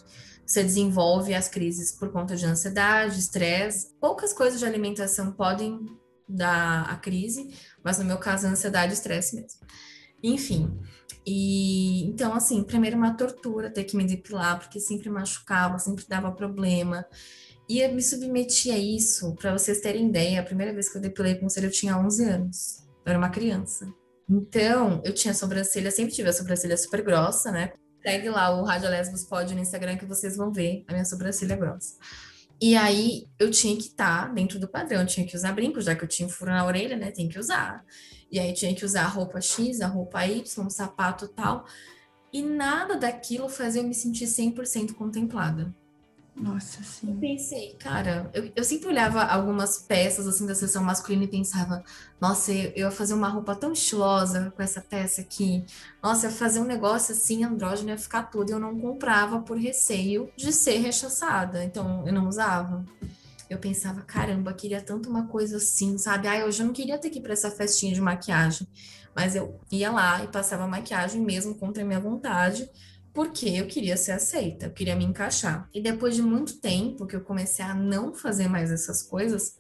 [0.53, 3.95] você desenvolve as crises por conta de ansiedade, estresse.
[3.99, 5.81] Poucas coisas de alimentação podem
[6.29, 9.61] dar a crise, mas no meu caso, ansiedade e estresse mesmo.
[10.23, 10.79] Enfim,
[11.27, 16.31] e então, assim, primeiro uma tortura ter que me depilar, porque sempre machucava, sempre dava
[16.33, 17.07] problema.
[17.69, 21.03] E eu me submeti a isso, para vocês terem ideia, a primeira vez que eu
[21.03, 22.87] depilei com eu tinha 11 anos.
[23.05, 23.93] Eu era uma criança.
[24.29, 27.73] Então, eu tinha sobrancelha, sempre tive a sobrancelha super grossa, né?
[28.03, 31.55] Segue lá o Rádio Lesbos Pod no Instagram que vocês vão ver a minha sobrancelha
[31.55, 31.97] grossa.
[32.61, 35.81] E aí eu tinha que estar tá dentro do padrão, eu tinha que usar brinco,
[35.81, 37.11] já que eu tinha um furo na orelha, né?
[37.11, 37.85] Tem que usar.
[38.31, 41.65] E aí tinha que usar a roupa X, a roupa Y, um sapato tal.
[42.33, 45.75] E nada daquilo fazia eu me sentir 100% contemplada.
[46.35, 47.11] Nossa, sim.
[47.11, 51.85] Eu pensei, cara, eu, eu sempre olhava algumas peças assim da seção masculina e pensava,
[52.21, 55.65] nossa, eu, ia fazer uma roupa tão estilosa com essa peça aqui.
[56.03, 58.51] Nossa, eu ia fazer um negócio assim, andrógeno, ia ficar tudo.
[58.51, 61.63] Eu não comprava por receio de ser rechaçada.
[61.65, 62.85] Então, eu não usava.
[63.49, 66.29] Eu pensava, caramba, queria tanto uma coisa assim, sabe?
[66.43, 68.67] Hoje eu não queria ter que ir pra essa festinha de maquiagem.
[69.15, 72.71] Mas eu ia lá e passava maquiagem mesmo contra a minha vontade
[73.13, 75.69] porque eu queria ser aceita, eu queria me encaixar.
[75.73, 79.57] E depois de muito tempo que eu comecei a não fazer mais essas coisas,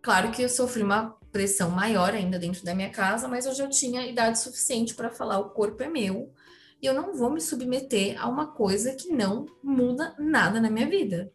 [0.00, 3.68] claro que eu sofri uma pressão maior ainda dentro da minha casa, mas eu já
[3.68, 6.32] tinha idade suficiente para falar o corpo é meu
[6.80, 10.88] e eu não vou me submeter a uma coisa que não muda nada na minha
[10.88, 11.32] vida,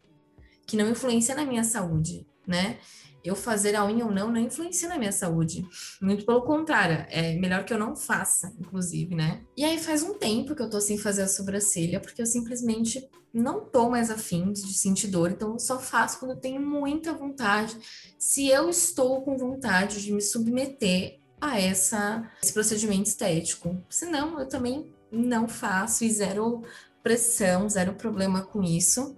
[0.66, 2.78] que não influencia na minha saúde, né?
[3.24, 5.66] eu fazer a unha ou não não influencia na minha saúde.
[6.00, 9.42] Muito pelo contrário, é melhor que eu não faça, inclusive, né?
[9.56, 13.06] E aí faz um tempo que eu tô sem fazer a sobrancelha, porque eu simplesmente
[13.32, 17.12] não tô mais afim de sentir dor, então eu só faço quando eu tenho muita
[17.12, 17.76] vontade.
[18.18, 23.80] Se eu estou com vontade de me submeter a essa, esse procedimento estético.
[23.88, 26.62] Senão, eu também não faço e zero
[27.02, 29.16] pressão, zero problema com isso.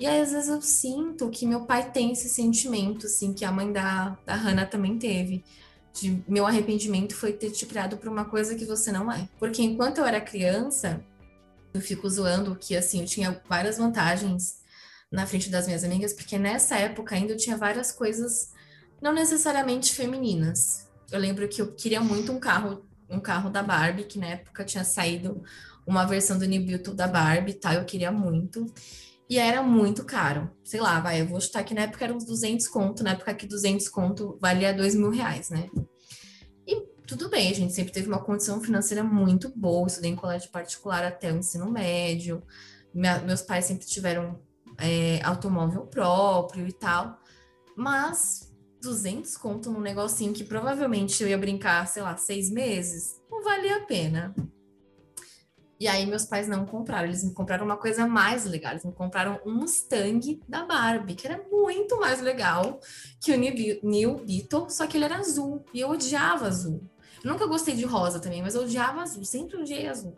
[0.00, 3.52] E aí, às vezes, eu sinto que meu pai tem esse sentimento, assim, que a
[3.52, 5.44] mãe da, da Hannah também teve.
[5.92, 9.28] De meu arrependimento foi ter te criado por uma coisa que você não é.
[9.38, 11.04] Porque enquanto eu era criança,
[11.74, 14.62] eu fico zoando que, assim, eu tinha várias vantagens
[15.12, 18.52] na frente das minhas amigas, porque nessa época ainda eu tinha várias coisas
[19.02, 20.88] não necessariamente femininas.
[21.12, 24.64] Eu lembro que eu queria muito um carro, um carro da Barbie, que na época
[24.64, 25.42] tinha saído
[25.86, 27.74] uma versão do Beetle da Barbie, tá?
[27.74, 28.64] Eu queria muito.
[29.30, 30.50] E era muito caro.
[30.64, 33.32] Sei lá, vai, eu vou chutar que na época era uns 200 conto, na época
[33.32, 35.70] que 200 conto valia 2 mil reais, né?
[36.66, 40.50] E tudo bem, a gente sempre teve uma condição financeira muito boa, estudei em colégio
[40.50, 42.42] particular até o ensino médio,
[42.92, 44.42] Minha, meus pais sempre tiveram
[44.76, 47.16] é, automóvel próprio e tal,
[47.76, 48.52] mas
[48.82, 53.76] 200 conto num negocinho que provavelmente eu ia brincar, sei lá, seis meses, não valia
[53.76, 54.34] a pena.
[55.80, 58.92] E aí meus pais não compraram, eles me compraram uma coisa mais legal, eles me
[58.92, 62.78] compraram um Mustang da Barbie, que era muito mais legal
[63.18, 66.82] que o New Beetle, só que ele era azul, e eu odiava azul.
[67.24, 70.14] Eu nunca gostei de rosa também, mas eu odiava azul, sempre odiei azul.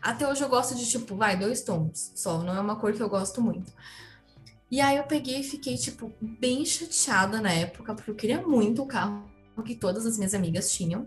[0.00, 3.02] Até hoje eu gosto de, tipo, vai, dois tons só, não é uma cor que
[3.02, 3.70] eu gosto muito.
[4.70, 8.82] E aí eu peguei e fiquei, tipo, bem chateada na época, porque eu queria muito
[8.82, 9.30] o carro
[9.66, 11.06] que todas as minhas amigas tinham.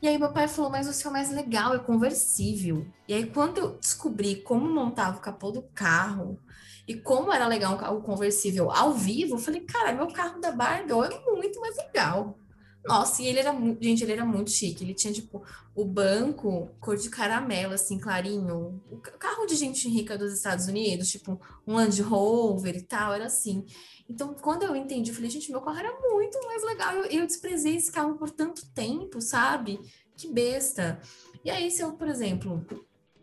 [0.00, 2.86] E aí meu pai falou, mas o seu é mais legal é conversível.
[3.06, 6.38] E aí quando eu descobri como montava o capô do carro
[6.86, 10.92] e como era legal carro conversível ao vivo, eu falei, cara, meu carro da Barbie
[10.92, 12.38] é muito mais legal.
[12.84, 14.82] Nossa, e ele era muito, gente, ele era muito chique.
[14.82, 15.42] Ele tinha, tipo,
[15.74, 18.82] o banco cor de caramelo, assim, clarinho.
[18.90, 23.26] O carro de gente rica dos Estados Unidos, tipo, um Land Rover e tal, era
[23.26, 23.66] assim.
[24.08, 26.94] Então, quando eu entendi, eu falei, gente, meu carro era muito mais legal.
[26.94, 29.78] Eu, eu desprezei esse carro por tanto tempo, sabe?
[30.16, 31.00] Que besta.
[31.44, 32.66] E aí, se eu, por exemplo,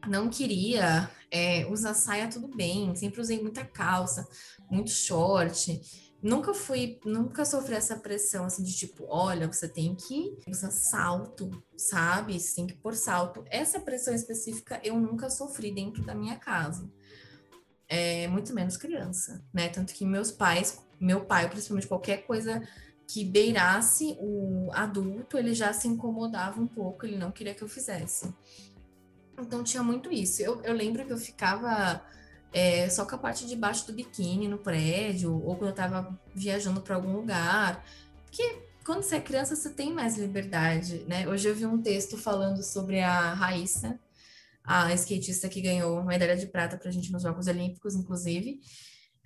[0.07, 2.95] não queria é, usar saia, tudo bem.
[2.95, 4.27] Sempre usei muita calça,
[4.69, 5.81] muito short.
[6.25, 11.51] Nunca fui, nunca sofri essa pressão assim de tipo, olha, você tem que usar salto,
[11.77, 12.39] sabe?
[12.39, 13.45] Você tem que pôr salto.
[13.47, 16.89] Essa pressão específica eu nunca sofri dentro da minha casa
[17.87, 19.69] é, muito menos criança, né?
[19.69, 22.67] Tanto que meus pais, meu pai, principalmente qualquer coisa
[23.07, 27.67] que beirasse o adulto, ele já se incomodava um pouco, ele não queria que eu
[27.67, 28.33] fizesse.
[29.39, 30.41] Então tinha muito isso.
[30.41, 32.01] Eu, eu lembro que eu ficava
[32.55, 36.17] é, só com a parte de baixo do biquíni no prédio, ou quando eu tava
[36.33, 37.85] viajando para algum lugar.
[38.23, 41.27] Porque quando você é criança, você tem mais liberdade, né?
[41.27, 43.99] Hoje eu vi um texto falando sobre a Raíssa,
[44.63, 48.61] a skatista que ganhou medalha de prata para a gente nos Jogos Olímpicos, inclusive,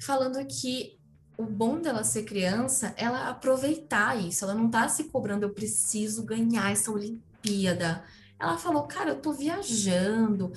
[0.02, 0.98] falando que
[1.38, 6.26] o bom dela ser criança, ela aproveitar isso, ela não tá se cobrando, eu preciso
[6.26, 8.04] ganhar essa Olimpíada.
[8.40, 10.52] Ela falou, cara, eu tô viajando,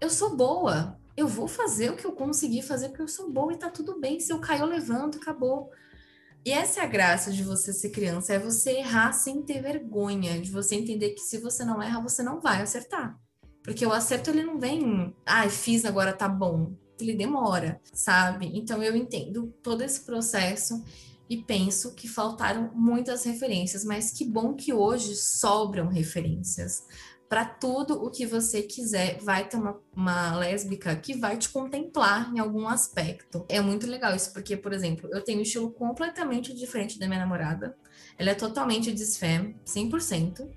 [0.00, 3.52] eu sou boa, eu vou fazer o que eu consegui fazer porque eu sou boa
[3.52, 4.18] e tá tudo bem.
[4.20, 5.70] Se eu cair, eu levanto, acabou.
[6.44, 10.38] E essa é a graça de você ser criança, é você errar sem ter vergonha,
[10.40, 13.18] de você entender que se você não erra, você não vai acertar.
[13.62, 16.76] Porque o acerto ele não vem, ah, fiz agora tá bom.
[17.00, 18.50] Ele demora, sabe?
[18.54, 20.84] Então eu entendo todo esse processo
[21.30, 26.84] e penso que faltaram muitas referências, mas que bom que hoje sobram referências.
[27.28, 32.32] Para tudo o que você quiser, vai ter uma, uma lésbica que vai te contemplar
[32.34, 33.44] em algum aspecto.
[33.48, 37.20] É muito legal isso, porque, por exemplo, eu tenho um estilo completamente diferente da minha
[37.20, 37.76] namorada.
[38.18, 40.48] Ela é totalmente desfem, 100%.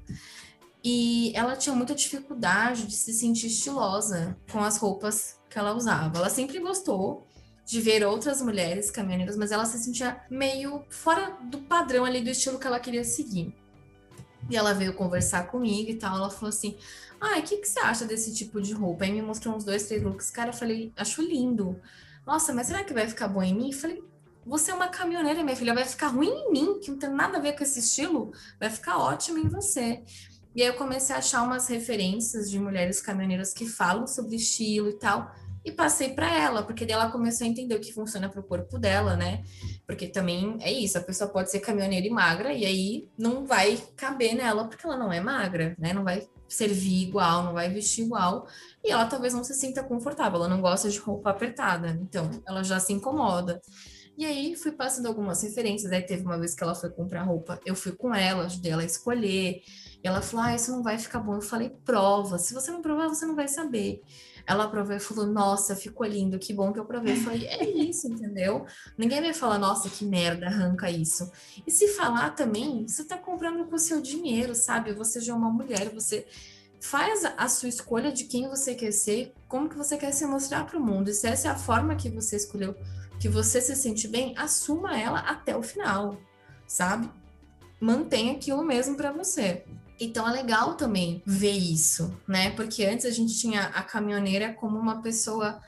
[0.83, 6.19] E ela tinha muita dificuldade de se sentir estilosa com as roupas que ela usava.
[6.19, 7.27] Ela sempre gostou
[7.65, 12.29] de ver outras mulheres caminhoneiras, mas ela se sentia meio fora do padrão ali do
[12.29, 13.53] estilo que ela queria seguir.
[14.49, 16.15] E ela veio conversar comigo e tal.
[16.15, 16.77] Ela falou assim:
[17.19, 19.05] Ah, o que, que você acha desse tipo de roupa?
[19.05, 20.29] Aí me mostrou uns dois, três looks.
[20.29, 21.79] Cara, eu falei: Acho lindo.
[22.25, 23.71] Nossa, mas será que vai ficar bom em mim?
[23.71, 24.03] Eu falei:
[24.45, 25.73] Você é uma caminhoneira, minha filha.
[25.73, 28.31] Vai ficar ruim em mim, que não tem nada a ver com esse estilo.
[28.59, 30.03] Vai ficar ótimo em você.
[30.55, 34.89] E aí eu comecei a achar umas referências de mulheres caminhoneiras que falam sobre estilo
[34.89, 35.31] e tal
[35.67, 38.43] e passei para ela, porque daí ela começou a entender o que funciona para o
[38.43, 39.43] corpo dela, né?
[39.85, 43.77] Porque também é isso, a pessoa pode ser caminhoneira e magra, e aí não vai
[43.97, 45.91] caber nela, porque ela não é magra, né?
[45.91, 48.47] Não vai servir igual, não vai vestir igual,
[48.81, 52.63] e ela talvez não se sinta confortável, ela não gosta de roupa apertada, então ela
[52.63, 53.61] já se incomoda.
[54.17, 57.59] E aí fui passando algumas referências, aí teve uma vez que ela foi comprar roupa,
[57.65, 59.61] eu fui com ela, ajudei ela a escolher,
[60.01, 62.81] e ela falou, ah, isso não vai ficar bom, eu falei, prova, se você não
[62.81, 64.01] provar, você não vai saber.
[64.47, 67.13] Ela provou e falou: Nossa, ficou lindo, que bom que eu provei.
[67.13, 68.65] Eu falei: É isso, entendeu?
[68.97, 71.29] Ninguém vai falar: Nossa, que merda, arranca isso.
[71.67, 74.93] E se falar também, você tá comprando com o seu dinheiro, sabe?
[74.93, 76.25] Você já é uma mulher, você
[76.79, 80.65] faz a sua escolha de quem você quer ser, como que você quer se mostrar
[80.65, 81.09] para o mundo.
[81.09, 82.73] E se essa é a forma que você escolheu,
[83.19, 86.17] que você se sente bem, assuma ela até o final,
[86.65, 87.09] sabe?
[87.81, 89.65] Mantenha aquilo mesmo para você.
[89.99, 92.51] Então é legal também ver isso, né?
[92.51, 95.59] Porque antes a gente tinha a caminhoneira como uma pessoa.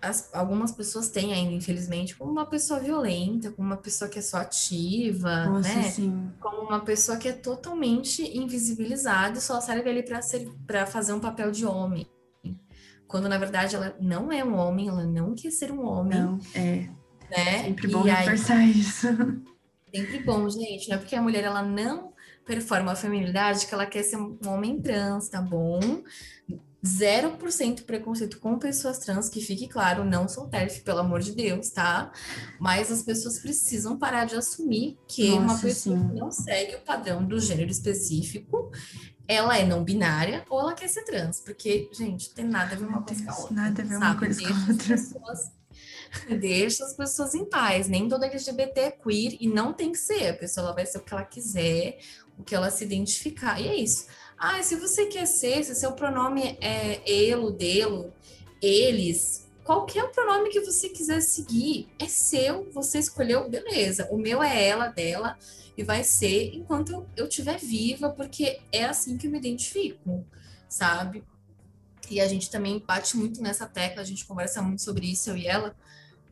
[0.00, 4.22] As, algumas pessoas têm ainda, infelizmente, como uma pessoa violenta, como uma pessoa que é
[4.22, 5.82] só ativa, Nossa, né?
[5.90, 6.30] Sim.
[6.40, 10.02] Como uma pessoa que é totalmente invisibilizada e só serve ali
[10.66, 12.06] para fazer um papel de homem.
[13.06, 16.18] Quando na verdade ela não é um homem, ela não quer ser um homem.
[16.18, 16.88] Não, é.
[17.28, 17.64] Né?
[17.64, 19.06] Sempre bom e reforçar aí, isso.
[19.94, 20.96] Sempre bom, gente, né?
[20.96, 22.09] Porque a mulher ela não
[22.44, 26.02] performa a feminilidade que ela quer ser um homem trans, tá bom?
[26.84, 31.70] 0% preconceito com pessoas trans, que fique claro, não sou TERF, pelo amor de Deus,
[31.70, 32.10] tá?
[32.58, 36.08] Mas as pessoas precisam parar de assumir que Nossa, uma pessoa sim.
[36.08, 38.70] que não segue o padrão do gênero específico,
[39.28, 42.86] ela é não binária ou ela quer ser trans, porque, gente, tem nada a ver
[42.86, 43.54] uma coisa com a outra.
[43.54, 44.88] Nada a ver uma coisa com a outra.
[44.88, 45.52] Pessoas,
[46.40, 47.88] deixa as pessoas em paz.
[47.88, 50.30] Nem toda LGBT é queer e não tem que ser.
[50.30, 51.98] A pessoa vai ser o que ela quiser,
[52.38, 53.60] o que ela se identificar.
[53.60, 54.06] E é isso.
[54.38, 58.12] Ah, se você quer ser, se seu pronome é elo, delo,
[58.62, 64.08] eles, qualquer pronome que você quiser seguir, é seu, você escolheu, beleza.
[64.10, 65.38] O meu é ela, dela,
[65.76, 70.26] e vai ser enquanto eu estiver viva, porque é assim que eu me identifico,
[70.68, 71.22] sabe?
[72.10, 75.36] E a gente também bate muito nessa tecla, a gente conversa muito sobre isso, eu
[75.36, 75.76] e ela,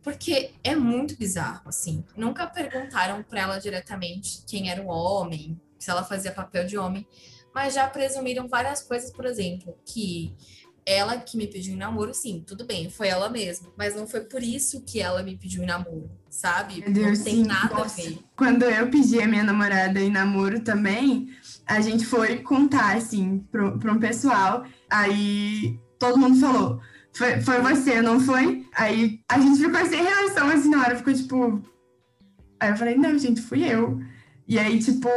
[0.09, 2.02] porque é muito bizarro, assim.
[2.16, 7.06] Nunca perguntaram para ela diretamente quem era o homem, se ela fazia papel de homem,
[7.54, 10.34] mas já presumiram várias coisas, por exemplo, que
[10.86, 14.22] ela que me pediu em namoro, sim, tudo bem, foi ela mesma, mas não foi
[14.22, 16.80] por isso que ela me pediu em namoro, sabe?
[16.80, 18.00] Meu Deus, não tem sim, nada nossa.
[18.00, 18.18] a ver.
[18.34, 21.28] Quando eu pedi a minha namorada em namoro também,
[21.66, 26.80] a gente foi contar, assim, para um pessoal, aí todo mundo falou,
[27.18, 28.64] foi, foi você, não foi?
[28.76, 31.60] Aí a gente ficou sem reação, assim, na hora, ficou tipo...
[32.60, 34.00] Aí eu falei, não, gente, fui eu.
[34.46, 35.08] E aí, tipo,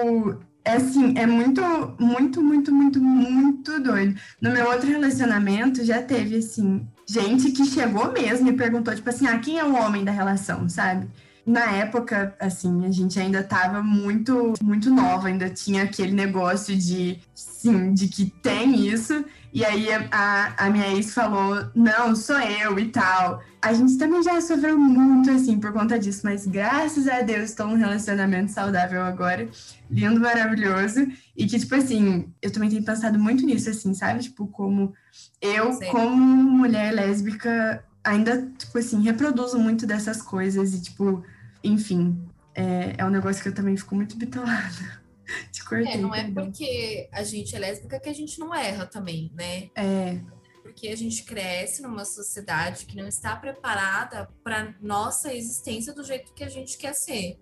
[0.65, 1.61] é assim, é muito,
[1.99, 4.19] muito, muito, muito, muito doido.
[4.41, 9.27] No meu outro relacionamento já teve, assim, gente que chegou mesmo e perguntou, tipo assim,
[9.27, 11.07] ah, quem é o homem da relação, sabe?
[11.45, 17.19] Na época, assim, a gente ainda tava muito, muito nova, ainda tinha aquele negócio de,
[17.35, 19.23] sim, de que tem isso.
[19.53, 23.43] E aí a, a minha ex falou, não, sou eu e tal.
[23.61, 27.67] A gente também já sofreu muito, assim, por conta disso, mas graças a Deus estou
[27.67, 29.47] num relacionamento saudável agora,
[29.89, 31.05] lindo, maravilhoso.
[31.35, 34.21] E que, tipo assim, eu também tenho pensado muito nisso, assim, sabe?
[34.21, 34.93] Tipo, como
[35.41, 35.85] eu, Sim.
[35.91, 41.23] como mulher lésbica, ainda, tipo assim, reproduzo muito dessas coisas e, tipo,
[41.61, 42.17] enfim,
[42.55, 45.00] é, é um negócio que eu também fico muito bitolada.
[45.51, 48.85] Te cortei, é, não é porque a gente é lésbica que a gente não erra
[48.85, 49.69] também, né?
[49.75, 50.21] É.
[50.61, 56.33] Porque a gente cresce numa sociedade que não está preparada para nossa existência do jeito
[56.33, 57.39] que a gente quer ser.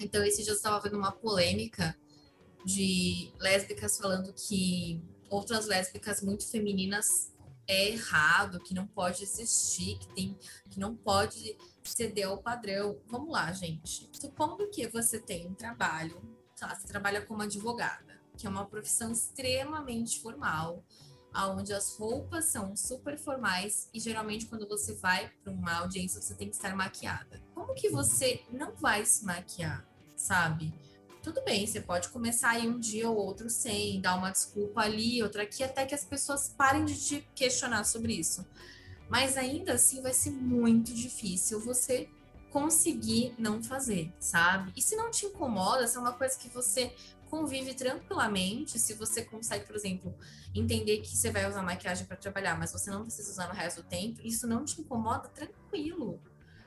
[0.00, 1.96] Então, esse dia eu estava vendo uma polêmica
[2.64, 7.32] de lésbicas falando que outras lésbicas muito femininas
[7.68, 10.36] é errado, que não pode existir, que tem,
[10.70, 13.00] que não pode ceder ao padrão.
[13.06, 14.08] Vamos lá, gente.
[14.12, 16.20] Supondo que você tem um trabalho,
[16.64, 20.84] lá, você trabalha como advogada, que é uma profissão extremamente formal,
[21.44, 26.34] onde as roupas são super formais e geralmente quando você vai para uma audiência você
[26.34, 27.42] tem que estar maquiada.
[27.54, 29.86] Como que você não vai se maquiar,
[30.16, 30.72] sabe?
[31.22, 35.22] Tudo bem, você pode começar aí um dia ou outro sem, dar uma desculpa ali,
[35.22, 38.46] outra aqui, até que as pessoas parem de te questionar sobre isso.
[39.08, 42.08] Mas ainda assim vai ser muito difícil você
[42.56, 44.72] conseguir não fazer, sabe?
[44.74, 46.90] E se não te incomoda, se é uma coisa que você
[47.28, 50.16] convive tranquilamente, se você consegue, por exemplo,
[50.54, 53.82] entender que você vai usar maquiagem para trabalhar, mas você não precisa usar no resto
[53.82, 56.18] do tempo, isso não te incomoda, tranquilo,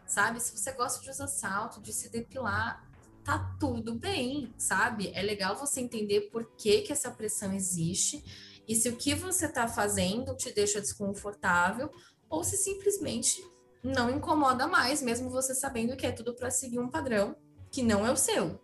[0.05, 0.39] sabe?
[0.39, 2.87] Se você gosta de usar salto, de se depilar,
[3.23, 5.11] tá tudo bem, sabe?
[5.15, 8.23] É legal você entender por que, que essa pressão existe
[8.67, 11.89] e se o que você tá fazendo te deixa desconfortável
[12.29, 13.43] ou se simplesmente
[13.83, 17.35] não incomoda mais, mesmo você sabendo que é tudo para seguir um padrão
[17.71, 18.59] que não é o seu.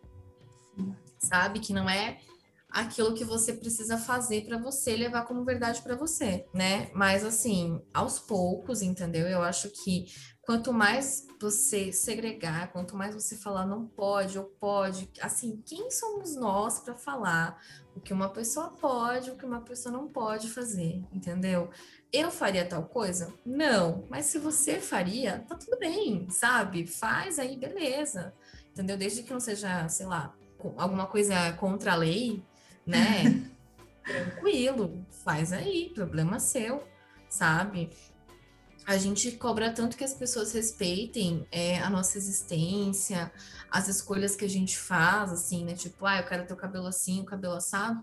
[1.20, 1.60] Sabe?
[1.60, 2.20] Que não é
[2.70, 6.92] aquilo que você precisa fazer para você levar como verdade para você, né?
[6.94, 9.28] Mas assim, aos poucos, entendeu?
[9.28, 10.08] Eu acho que
[10.42, 16.36] quanto mais você segregar, quanto mais você falar não pode ou pode, assim, quem somos
[16.36, 17.60] nós para falar
[17.96, 21.70] o que uma pessoa pode, o que uma pessoa não pode fazer, entendeu?
[22.16, 23.34] Eu faria tal coisa?
[23.46, 26.88] Não, mas se você faria, tá tudo bem, sabe?
[26.88, 28.34] Faz aí, beleza.
[28.72, 28.96] Entendeu?
[28.96, 30.34] Desde que não seja, sei lá,
[30.78, 32.42] alguma coisa contra a lei,
[32.88, 33.50] né?
[34.02, 36.88] Tranquilo, faz aí, problema seu,
[37.30, 37.90] sabe?
[38.88, 43.30] A gente cobra tanto que as pessoas respeitem é, a nossa existência,
[43.70, 45.74] as escolhas que a gente faz, assim, né?
[45.74, 48.02] Tipo, ah, eu quero ter o cabelo assim, o cabelo assado.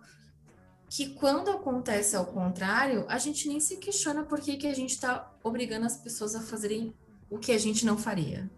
[0.95, 5.01] Que quando acontece ao contrário, a gente nem se questiona por que, que a gente
[5.01, 6.95] tá obrigando as pessoas a fazerem
[7.31, 8.51] o que a gente não faria,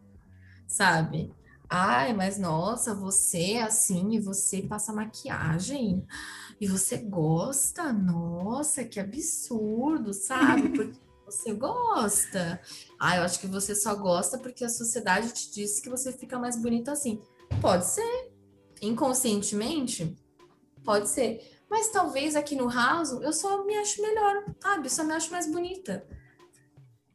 [0.66, 1.32] sabe?
[1.70, 6.04] Ai, mas nossa, você é assim e você passa maquiagem
[6.60, 7.92] e você gosta?
[7.92, 10.70] Nossa, que absurdo, sabe?
[10.74, 12.60] Porque você gosta.
[12.98, 16.36] Ah, eu acho que você só gosta porque a sociedade te disse que você fica
[16.36, 17.22] mais bonita assim.
[17.60, 18.32] Pode ser.
[18.82, 20.16] Inconscientemente,
[20.84, 21.53] pode ser.
[21.74, 24.86] Mas talvez aqui no raso eu só me acho melhor, sabe?
[24.86, 26.06] Eu só me acho mais bonita.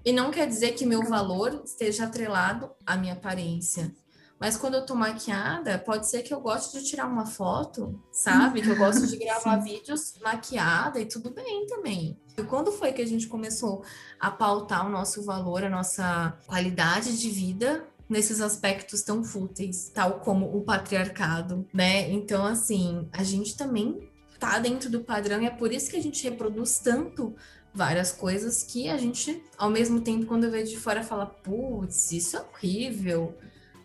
[0.04, 3.96] E não quer dizer que meu valor esteja atrelado à minha aparência.
[4.38, 8.62] Mas quando eu tô maquiada, pode ser que eu goste de tirar uma foto, sabe?
[8.62, 12.20] Que eu gosto de gravar vídeos maquiada e tudo bem também.
[12.38, 13.82] E quando foi que a gente começou
[14.20, 20.20] a pautar o nosso valor, a nossa qualidade de vida nesses aspectos tão fúteis, tal
[20.20, 22.12] como o patriarcado, né?
[22.12, 24.09] Então, assim, a gente também
[24.40, 27.36] tá dentro do padrão e é por isso que a gente reproduz tanto
[27.74, 32.38] várias coisas que a gente, ao mesmo tempo, quando vê de fora, fala, putz, isso
[32.38, 33.38] é horrível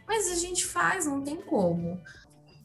[0.06, 2.00] mas a gente faz, não tem como.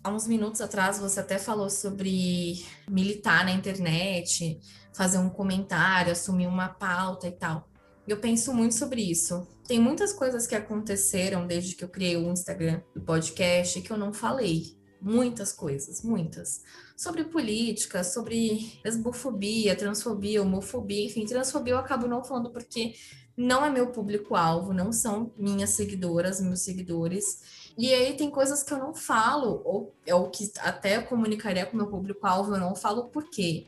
[0.04, 4.60] Há uns minutos atrás você até falou sobre militar na internet,
[4.94, 7.68] fazer um comentário, assumir uma pauta e tal.
[8.08, 9.48] Eu penso muito sobre isso.
[9.68, 13.98] Tem muitas coisas que aconteceram desde que eu criei o Instagram, o podcast, que eu
[13.98, 14.79] não falei.
[15.02, 16.62] Muitas coisas, muitas.
[16.96, 22.94] Sobre política, sobre lesbofobia, transfobia, homofobia, enfim, transfobia eu acabo não falando porque
[23.38, 27.72] não é meu público-alvo, não são minhas seguidoras, meus seguidores.
[27.78, 31.76] E aí tem coisas que eu não falo, ou, ou que até eu comunicaria com
[31.76, 33.68] o meu público-alvo, eu não falo por quê?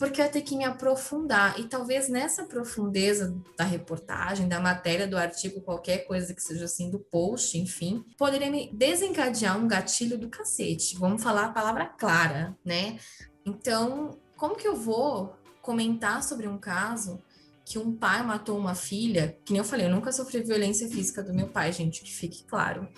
[0.00, 1.60] Porque eu tenho que me aprofundar.
[1.60, 6.90] E talvez nessa profundeza da reportagem, da matéria, do artigo, qualquer coisa que seja assim,
[6.90, 10.96] do post, enfim, poderia me desencadear um gatilho do cacete.
[10.96, 12.98] Vamos falar a palavra clara, né?
[13.44, 17.22] Então, como que eu vou comentar sobre um caso
[17.62, 21.22] que um pai matou uma filha, que nem eu falei, eu nunca sofri violência física
[21.22, 22.88] do meu pai, gente, que fique claro.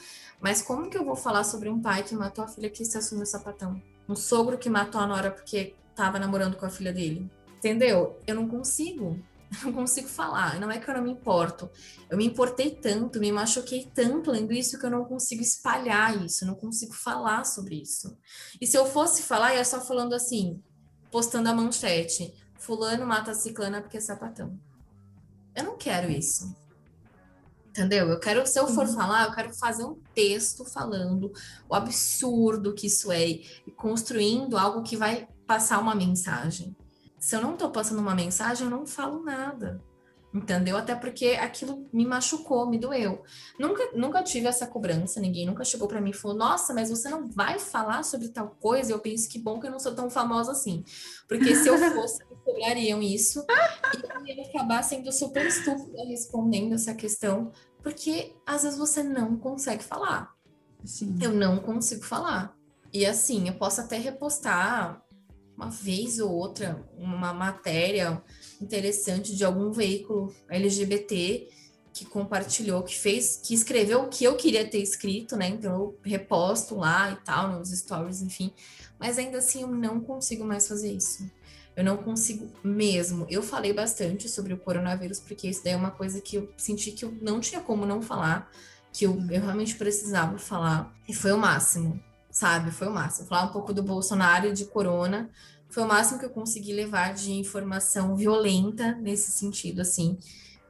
[0.41, 2.97] Mas como que eu vou falar sobre um pai que matou a filha que se
[2.97, 3.83] assumiu sapatão?
[4.09, 7.31] Um sogro que matou a nora porque tava namorando com a filha dele?
[7.59, 8.19] Entendeu?
[8.27, 9.19] Eu não consigo.
[9.61, 10.59] Eu não consigo falar.
[10.59, 11.69] Não é que eu não me importo.
[12.09, 16.47] Eu me importei tanto, me machuquei tanto lendo isso que eu não consigo espalhar isso,
[16.47, 18.17] não consigo falar sobre isso.
[18.59, 20.59] E se eu fosse falar, ia só falando assim,
[21.11, 22.33] postando a manchete
[22.63, 24.59] fulano mata a ciclana porque é sapatão.
[25.55, 26.57] Eu não quero isso.
[27.69, 28.09] Entendeu?
[28.09, 28.95] Eu quero, se eu for uhum.
[28.95, 31.33] falar, eu quero fazer um texto falando
[31.69, 36.77] o absurdo que isso é e construindo algo que vai passar uma mensagem.
[37.19, 39.81] Se eu não estou passando uma mensagem, eu não falo nada
[40.35, 40.77] entendeu?
[40.77, 43.23] Até porque aquilo me machucou, me doeu.
[43.59, 47.09] Nunca, nunca tive essa cobrança, ninguém nunca chegou para mim e falou: Nossa, mas você
[47.09, 48.93] não vai falar sobre tal coisa?
[48.93, 50.85] Eu penso que bom que eu não sou tão famosa assim,
[51.29, 53.45] porque se eu fosse, me cobrariam isso
[53.95, 59.37] e eu ia acabar sendo super estúpida respondendo essa questão, porque às vezes você não
[59.37, 60.33] consegue falar.
[60.85, 61.17] Sim.
[61.21, 62.57] Eu não consigo falar.
[62.93, 65.02] E assim, eu posso até repostar
[65.63, 68.21] uma vez ou outra uma matéria
[68.61, 71.49] interessante de algum veículo LGBT
[71.93, 75.49] que compartilhou, que fez, que escreveu o que eu queria ter escrito, né?
[75.49, 78.53] Então eu reposto lá e tal, nos stories, enfim.
[78.99, 81.31] Mas ainda assim eu não consigo mais fazer isso.
[81.77, 83.27] Eu não consigo mesmo.
[83.31, 86.93] Eu falei bastante sobre o coronavírus, porque isso daí é uma coisa que eu senti
[86.93, 88.51] que eu não tinha como não falar,
[88.93, 90.95] que eu, eu realmente precisava falar.
[91.09, 92.71] E foi o máximo, sabe?
[92.71, 93.29] Foi o máximo.
[93.29, 95.31] Falar um pouco do Bolsonaro e de corona
[95.73, 100.19] foi o máximo que eu consegui levar de informação violenta nesse sentido, assim,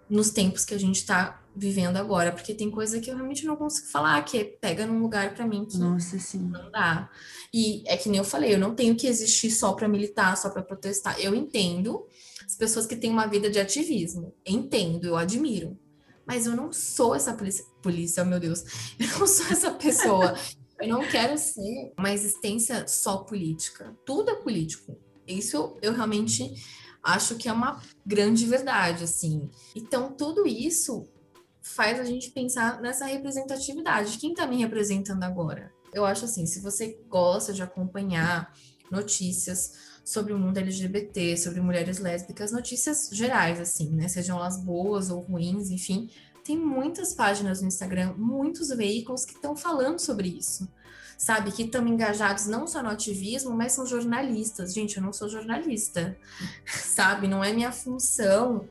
[0.09, 3.57] nos tempos que a gente está vivendo agora, porque tem coisa que eu realmente não
[3.57, 6.49] consigo falar, que é, pega num lugar para mim que Nossa, sim.
[6.49, 7.11] não dá.
[7.53, 10.49] E é que nem eu falei, eu não tenho que existir só para militar, só
[10.51, 11.19] para protestar.
[11.19, 12.07] Eu entendo
[12.47, 14.33] as pessoas que têm uma vida de ativismo.
[14.47, 15.77] Entendo, eu admiro.
[16.25, 18.65] Mas eu não sou essa polícia, polícia, meu Deus.
[18.99, 20.35] Eu não sou essa pessoa.
[20.83, 23.97] eu não quero ser uma existência só política.
[24.05, 24.97] Tudo é político.
[25.27, 26.53] Isso eu, realmente
[27.03, 29.51] acho que é uma grande verdade, assim.
[29.75, 31.09] Então, tudo isso
[31.61, 34.19] faz a gente pensar nessa representatividade.
[34.19, 35.73] Quem está me representando agora?
[35.93, 38.53] Eu acho assim, se você gosta de acompanhar
[38.91, 44.09] notícias sobre o mundo LGBT, sobre mulheres lésbicas, notícias gerais, assim, né?
[44.09, 46.11] Sejam elas boas ou ruins, enfim.
[46.45, 50.69] Tem muitas páginas no Instagram, muitos veículos que estão falando sobre isso,
[51.17, 51.53] sabe?
[51.53, 54.75] Que estão engajados não só no ativismo, mas são jornalistas.
[54.75, 56.17] Gente, eu não sou jornalista,
[56.67, 57.29] sabe?
[57.29, 58.69] Não é minha função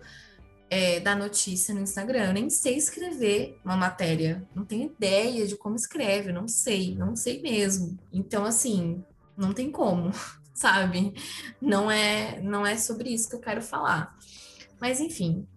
[0.71, 2.27] é, da notícia no Instagram.
[2.27, 7.15] Eu nem sei escrever uma matéria, não tenho ideia de como escreve, não sei, não
[7.15, 7.99] sei mesmo.
[8.11, 9.03] Então, assim,
[9.37, 10.11] não tem como,
[10.53, 11.13] sabe?
[11.61, 14.17] Não é, não é sobre isso que eu quero falar.
[14.79, 15.47] Mas, enfim,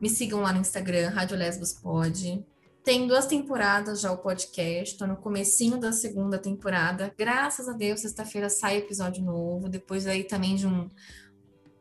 [0.00, 2.44] me sigam lá no Instagram, Rádio Lesbos Pod.
[2.82, 7.12] Tem duas temporadas já o podcast, tô no comecinho da segunda temporada.
[7.16, 10.88] Graças a Deus, sexta-feira sai episódio novo, depois aí também de um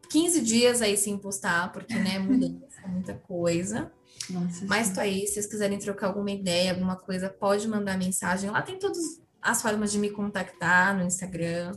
[0.09, 3.91] 15 dias aí sem postar, porque, né, mudança, muita coisa.
[4.29, 8.49] Nossa, Mas tô aí, se vocês quiserem trocar alguma ideia, alguma coisa, pode mandar mensagem.
[8.49, 11.71] Lá tem todas as formas de me contactar no Instagram.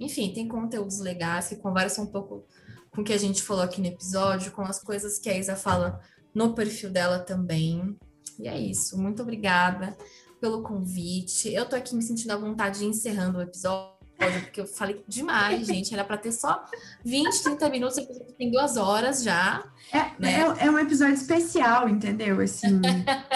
[0.00, 2.46] Enfim, tem conteúdos legais que conversam um pouco
[2.92, 5.56] com o que a gente falou aqui no episódio, com as coisas que a Isa
[5.56, 6.00] fala
[6.34, 7.96] no perfil dela também.
[8.38, 9.00] E é isso.
[9.00, 9.96] Muito obrigada
[10.40, 11.52] pelo convite.
[11.52, 13.92] Eu tô aqui me sentindo à vontade de encerrando o episódio
[14.42, 15.92] porque eu falei demais, gente.
[15.92, 16.64] Era para ter só
[17.04, 18.06] 20, 30 minutos,
[18.38, 19.64] tem duas horas já.
[19.92, 20.40] É, né?
[20.60, 22.40] é, é, um episódio especial, entendeu?
[22.40, 22.80] Assim,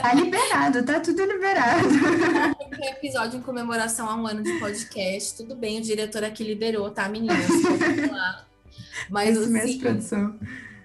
[0.01, 1.89] tá liberado, tá tudo liberado.
[2.61, 5.37] É um episódio em comemoração a um ano de podcast.
[5.37, 7.47] Tudo bem, o diretor aqui liberou, tá, meninas?
[9.11, 10.39] Mas Esse assim, produção.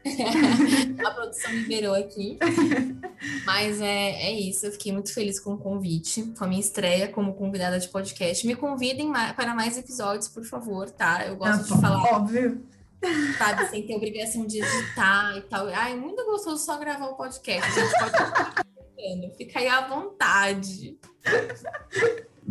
[1.05, 2.39] a produção liberou aqui.
[3.45, 4.65] Mas é, é isso.
[4.65, 8.45] Eu fiquei muito feliz com o convite, com a minha estreia como convidada de podcast.
[8.45, 11.27] Me convidem para mais episódios, por favor, tá?
[11.27, 12.15] Eu gosto ah, de falar.
[12.15, 12.63] Óbvio.
[13.37, 15.67] Sabe, sem ter obrigação de editar e tal.
[15.67, 17.67] Ai, muito gostoso só gravar o podcast.
[17.67, 18.65] A gente pode ficar
[19.35, 20.97] Fica aí à vontade.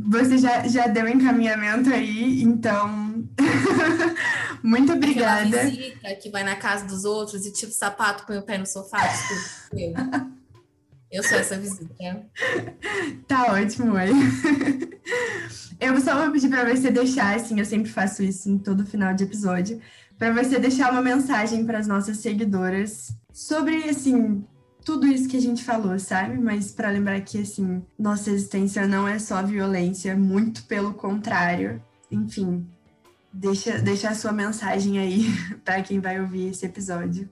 [0.09, 3.25] Você já, já deu encaminhamento aí, então.
[4.63, 5.47] Muito obrigada.
[5.47, 8.59] Aquela visita que vai na casa dos outros e tira o sapato, põe o pé
[8.59, 9.03] no sofá.
[9.73, 9.95] Eu.
[11.11, 11.95] eu sou essa visita.
[13.27, 14.13] Tá ótimo, aí.
[15.81, 19.15] Eu só vou pedir para você deixar, assim, eu sempre faço isso em todo final
[19.15, 19.81] de episódio,
[20.19, 24.45] para você deixar uma mensagem para as nossas seguidoras sobre, assim,
[24.85, 26.37] tudo isso que a gente falou, sabe?
[26.39, 31.83] Mas para lembrar que, assim, nossa existência não é só violência, muito pelo contrário.
[32.11, 32.67] Enfim,
[33.33, 35.27] deixa, deixa a sua mensagem aí
[35.65, 37.29] para quem vai ouvir esse episódio.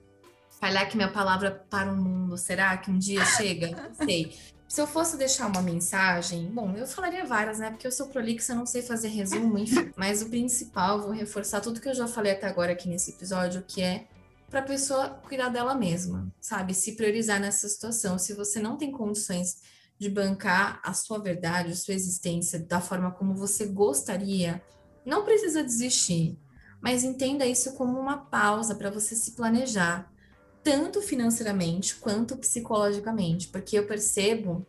[0.59, 3.71] Falhar que minha palavra para o mundo, será que um dia chega?
[3.89, 4.35] Não sei.
[4.67, 7.71] Se eu fosse deixar uma mensagem, bom, eu falaria várias, né?
[7.71, 9.91] Porque eu sou prolixa, não sei fazer resumo, enfim.
[9.95, 13.63] Mas o principal, vou reforçar tudo que eu já falei até agora aqui nesse episódio,
[13.67, 14.05] que é
[14.49, 16.73] para a pessoa cuidar dela mesma, sabe?
[16.73, 18.17] Se priorizar nessa situação.
[18.17, 19.61] Se você não tem condições
[19.97, 24.61] de bancar a sua verdade, a sua existência da forma como você gostaria,
[25.05, 26.37] não precisa desistir,
[26.81, 30.11] mas entenda isso como uma pausa para você se planejar,
[30.63, 34.65] tanto financeiramente quanto psicologicamente, porque eu percebo,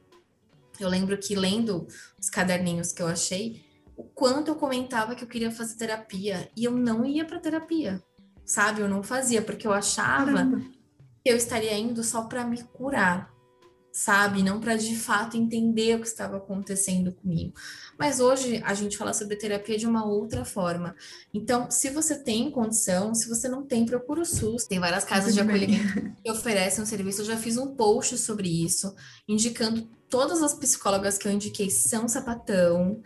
[0.79, 1.87] eu lembro que lendo
[2.19, 3.65] os caderninhos que eu achei,
[3.97, 8.03] o quanto eu comentava que eu queria fazer terapia e eu não ia para terapia
[8.51, 8.81] sabe?
[8.81, 10.59] Eu não fazia, porque eu achava Caramba.
[11.23, 13.33] que eu estaria indo só para me curar,
[13.93, 14.43] sabe?
[14.43, 17.55] Não para de fato entender o que estava acontecendo comigo.
[17.97, 20.97] Mas hoje a gente fala sobre terapia de uma outra forma.
[21.33, 24.67] Então, se você tem condição, se você não tem, procura o SUS.
[24.67, 27.21] Tem várias casas de acolhimento que oferecem um serviço.
[27.21, 28.93] Eu já fiz um post sobre isso,
[29.29, 33.01] indicando todas as psicólogas que eu indiquei são sapatão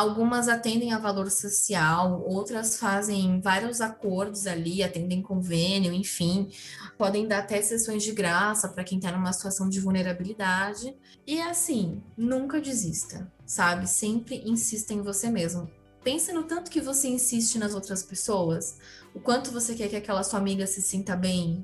[0.00, 6.48] Algumas atendem a valor social, outras fazem vários acordos ali, atendem convênio, enfim,
[6.96, 10.96] podem dar até sessões de graça para quem está numa situação de vulnerabilidade.
[11.26, 13.86] E assim, nunca desista, sabe?
[13.86, 15.70] Sempre insista em você mesmo.
[16.02, 18.78] Pense no tanto que você insiste nas outras pessoas,
[19.14, 21.62] o quanto você quer que aquela sua amiga se sinta bem,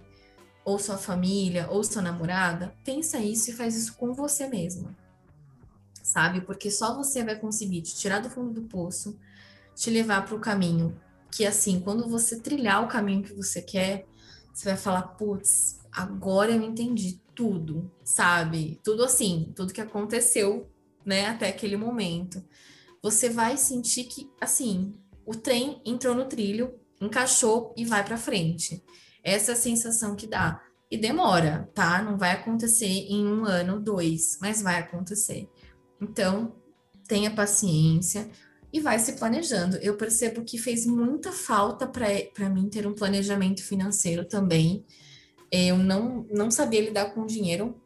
[0.62, 2.74] ou sua família, ou sua namorada.
[2.84, 5.05] Pensa isso e faz isso com você mesma
[6.16, 6.40] sabe?
[6.40, 9.18] Porque só você vai conseguir te tirar do fundo do poço,
[9.74, 10.98] te levar para o caminho
[11.30, 14.06] que, assim, quando você trilhar o caminho que você quer,
[14.50, 18.80] você vai falar, putz, agora eu entendi tudo, sabe?
[18.82, 20.70] Tudo assim, tudo que aconteceu,
[21.04, 22.42] né, até aquele momento.
[23.02, 24.94] Você vai sentir que, assim,
[25.26, 28.82] o trem entrou no trilho, encaixou e vai para frente.
[29.22, 30.62] Essa é a sensação que dá.
[30.90, 32.00] E demora, tá?
[32.00, 35.46] Não vai acontecer em um ano, dois, mas vai acontecer.
[36.00, 36.54] Então,
[37.06, 38.28] tenha paciência
[38.72, 39.76] e vai se planejando.
[39.76, 44.84] Eu percebo que fez muita falta para mim ter um planejamento financeiro também.
[45.50, 47.80] Eu não, não sabia lidar com dinheiro,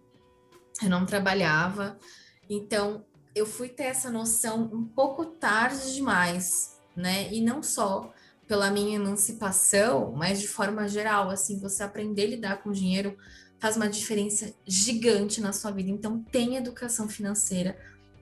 [0.83, 1.99] eu não trabalhava,
[2.49, 3.05] então
[3.35, 7.33] eu fui ter essa noção um pouco tarde demais, né?
[7.33, 8.13] E não só
[8.49, 13.17] pela minha emancipação, mas de forma geral, assim, você aprender a lidar com dinheiro
[13.61, 15.91] faz uma diferença gigante na sua vida.
[15.91, 17.79] Então, tenha educação financeira,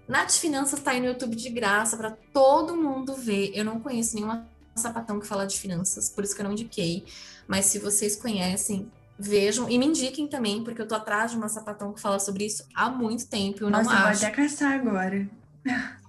[0.09, 3.53] Nath Finanças tá aí no YouTube de graça para todo mundo ver.
[3.55, 7.05] Eu não conheço nenhuma sapatão que fala de finanças, por isso que eu não indiquei.
[7.47, 11.49] Mas se vocês conhecem, vejam e me indiquem também, porque eu tô atrás de uma
[11.49, 13.65] sapatão que fala sobre isso há muito tempo.
[13.65, 14.25] Eu Nossa, não acho.
[14.25, 15.29] até caçar agora.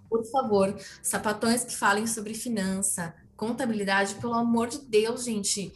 [0.10, 0.74] Por favor,
[1.04, 5.74] sapatões que falem sobre finança, contabilidade, pelo amor de Deus, gente.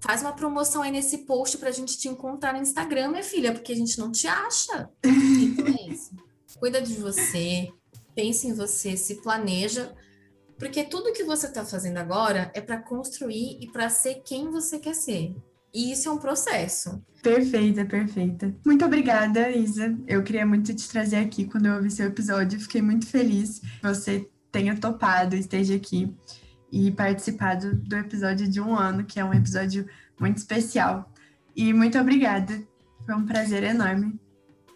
[0.00, 3.72] Faz uma promoção aí nesse post pra gente te encontrar no Instagram, minha filha, porque
[3.72, 4.88] a gente não te acha.
[5.04, 6.23] Então é isso
[6.64, 7.68] cuida de você,
[8.14, 9.92] pense em você, se planeja,
[10.58, 14.78] porque tudo que você está fazendo agora é para construir e para ser quem você
[14.78, 15.36] quer ser.
[15.74, 17.04] E isso é um processo.
[17.22, 18.56] Perfeita, perfeita.
[18.64, 19.94] Muito obrigada, Isa.
[20.06, 22.58] Eu queria muito te trazer aqui quando eu ouvi seu episódio.
[22.58, 26.16] Fiquei muito feliz que você tenha topado, esteja aqui
[26.72, 29.86] e participado do episódio de um ano, que é um episódio
[30.18, 31.12] muito especial.
[31.54, 32.58] E muito obrigada.
[33.04, 34.18] Foi um prazer enorme.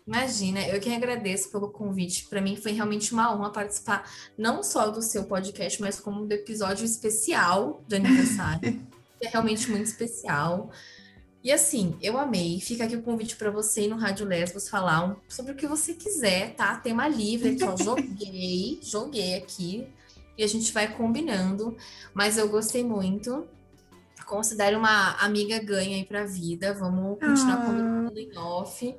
[0.08, 2.24] Imagina, eu que agradeço pelo convite.
[2.30, 6.32] Para mim foi realmente uma honra participar não só do seu podcast, mas como do
[6.32, 8.80] episódio especial de aniversário.
[9.20, 10.70] é realmente muito especial.
[11.44, 12.58] E assim, eu amei.
[12.58, 15.66] Fica aqui o convite para você ir no Rádio Lesbos falar um, sobre o que
[15.66, 16.74] você quiser, tá?
[16.76, 17.76] Tema livre aqui, ó.
[17.78, 19.86] Joguei, joguei aqui
[20.38, 21.76] e a gente vai combinando.
[22.14, 23.46] Mas eu gostei muito.
[24.24, 26.72] Considere uma amiga ganha aí pra vida.
[26.72, 27.66] Vamos continuar ah.
[27.66, 28.96] combinando em off.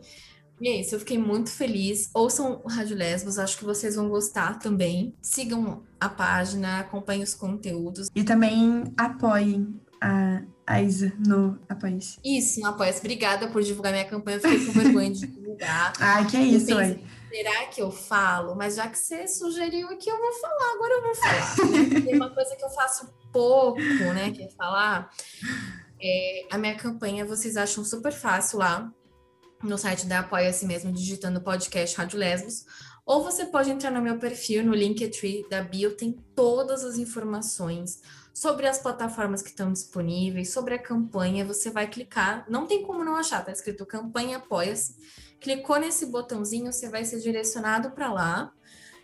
[0.62, 2.10] E é isso, eu fiquei muito feliz.
[2.14, 5.14] Ouçam o Rádio Lesbos, acho que vocês vão gostar também.
[5.22, 8.10] Sigam a página, acompanhem os conteúdos.
[8.14, 12.20] E também apoiem a, a Isa no Apoia-se.
[12.24, 13.00] Isso, no Apoia-se.
[13.00, 15.94] Obrigada por divulgar minha campanha, eu fiquei com vergonha de divulgar.
[16.00, 17.00] Ai, que é isso, ué.
[17.30, 18.56] Será que eu falo?
[18.56, 21.70] Mas já que você sugeriu aqui, eu vou falar, agora eu vou falar.
[21.72, 22.02] Né?
[22.02, 23.80] Tem uma coisa que eu faço pouco,
[24.14, 24.32] né?
[24.32, 25.12] Que é falar.
[26.02, 28.92] É, a minha campanha vocês acham super fácil lá
[29.64, 32.66] no site da Apoia-se mesmo, digitando podcast Rádio Lesbos,
[33.06, 38.02] ou você pode entrar no meu perfil, no Linktree da Bio, tem todas as informações
[38.34, 43.04] sobre as plataformas que estão disponíveis, sobre a campanha, você vai clicar, não tem como
[43.04, 44.96] não achar, tá escrito campanha Apoia-se,
[45.42, 48.54] clicou nesse botãozinho, você vai ser direcionado para lá,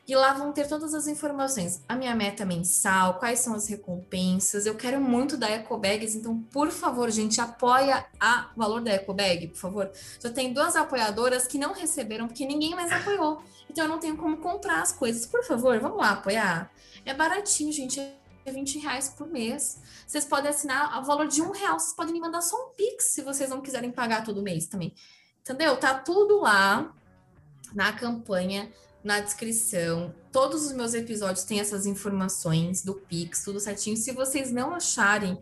[0.08, 1.84] e lá vão ter todas as informações.
[1.89, 4.66] A minha meta mensal, quais são as recompensas.
[4.66, 9.58] Eu quero muito da EcoBags, então, por favor, gente, apoia a valor da EcoBag, por
[9.58, 9.91] favor.
[10.20, 13.41] Já tem duas apoiadoras que não receberam porque ninguém mais apoiou.
[13.70, 15.26] Então eu não tenho como comprar as coisas.
[15.26, 16.72] Por favor, vamos lá apoiar.
[17.03, 18.00] É baratinho, gente.
[18.00, 19.82] É 20 reais por mês.
[20.05, 21.80] Vocês podem assinar ao valor de um real.
[21.80, 24.93] Vocês podem me mandar só um Pix se vocês não quiserem pagar todo mês também.
[25.42, 25.75] Entendeu?
[25.78, 26.93] Tá tudo lá
[27.74, 28.71] na campanha
[29.06, 30.14] na descrição.
[30.32, 33.96] Todos os meus episódios têm essas informações do Pix, tudo certinho.
[33.96, 35.38] Se vocês não acharem,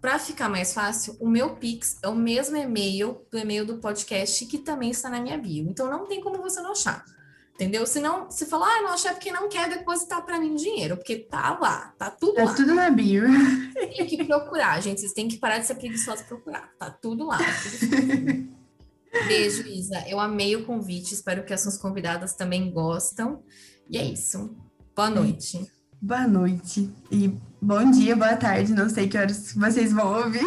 [0.00, 4.44] para ficar mais fácil, o meu Pix é o mesmo e-mail do e-mail do podcast
[4.46, 5.66] que também está na minha bio.
[5.70, 7.04] Então não tem como você não achar.
[7.54, 7.86] Entendeu?
[7.86, 11.16] Se não, se falar, ah, não achei porque não quer depositar para mim dinheiro, porque
[11.16, 12.50] tá lá, tá tudo tá lá.
[12.50, 13.22] Tá tudo na bio.
[13.72, 15.00] Tem que procurar, gente.
[15.00, 16.72] Vocês têm que parar de ser preguiçosos procurar.
[16.76, 17.38] Tá tudo lá.
[17.38, 18.54] Tudo
[19.26, 20.04] Beijo, Isa.
[20.08, 21.14] Eu amei o convite.
[21.14, 23.42] Espero que as suas convidadas também gostam.
[23.88, 24.56] E é isso.
[24.94, 25.70] Boa noite.
[26.00, 26.92] Boa noite.
[27.10, 27.28] E
[27.60, 28.72] bom dia, boa tarde.
[28.72, 30.44] Não sei que horas vocês vão ouvir.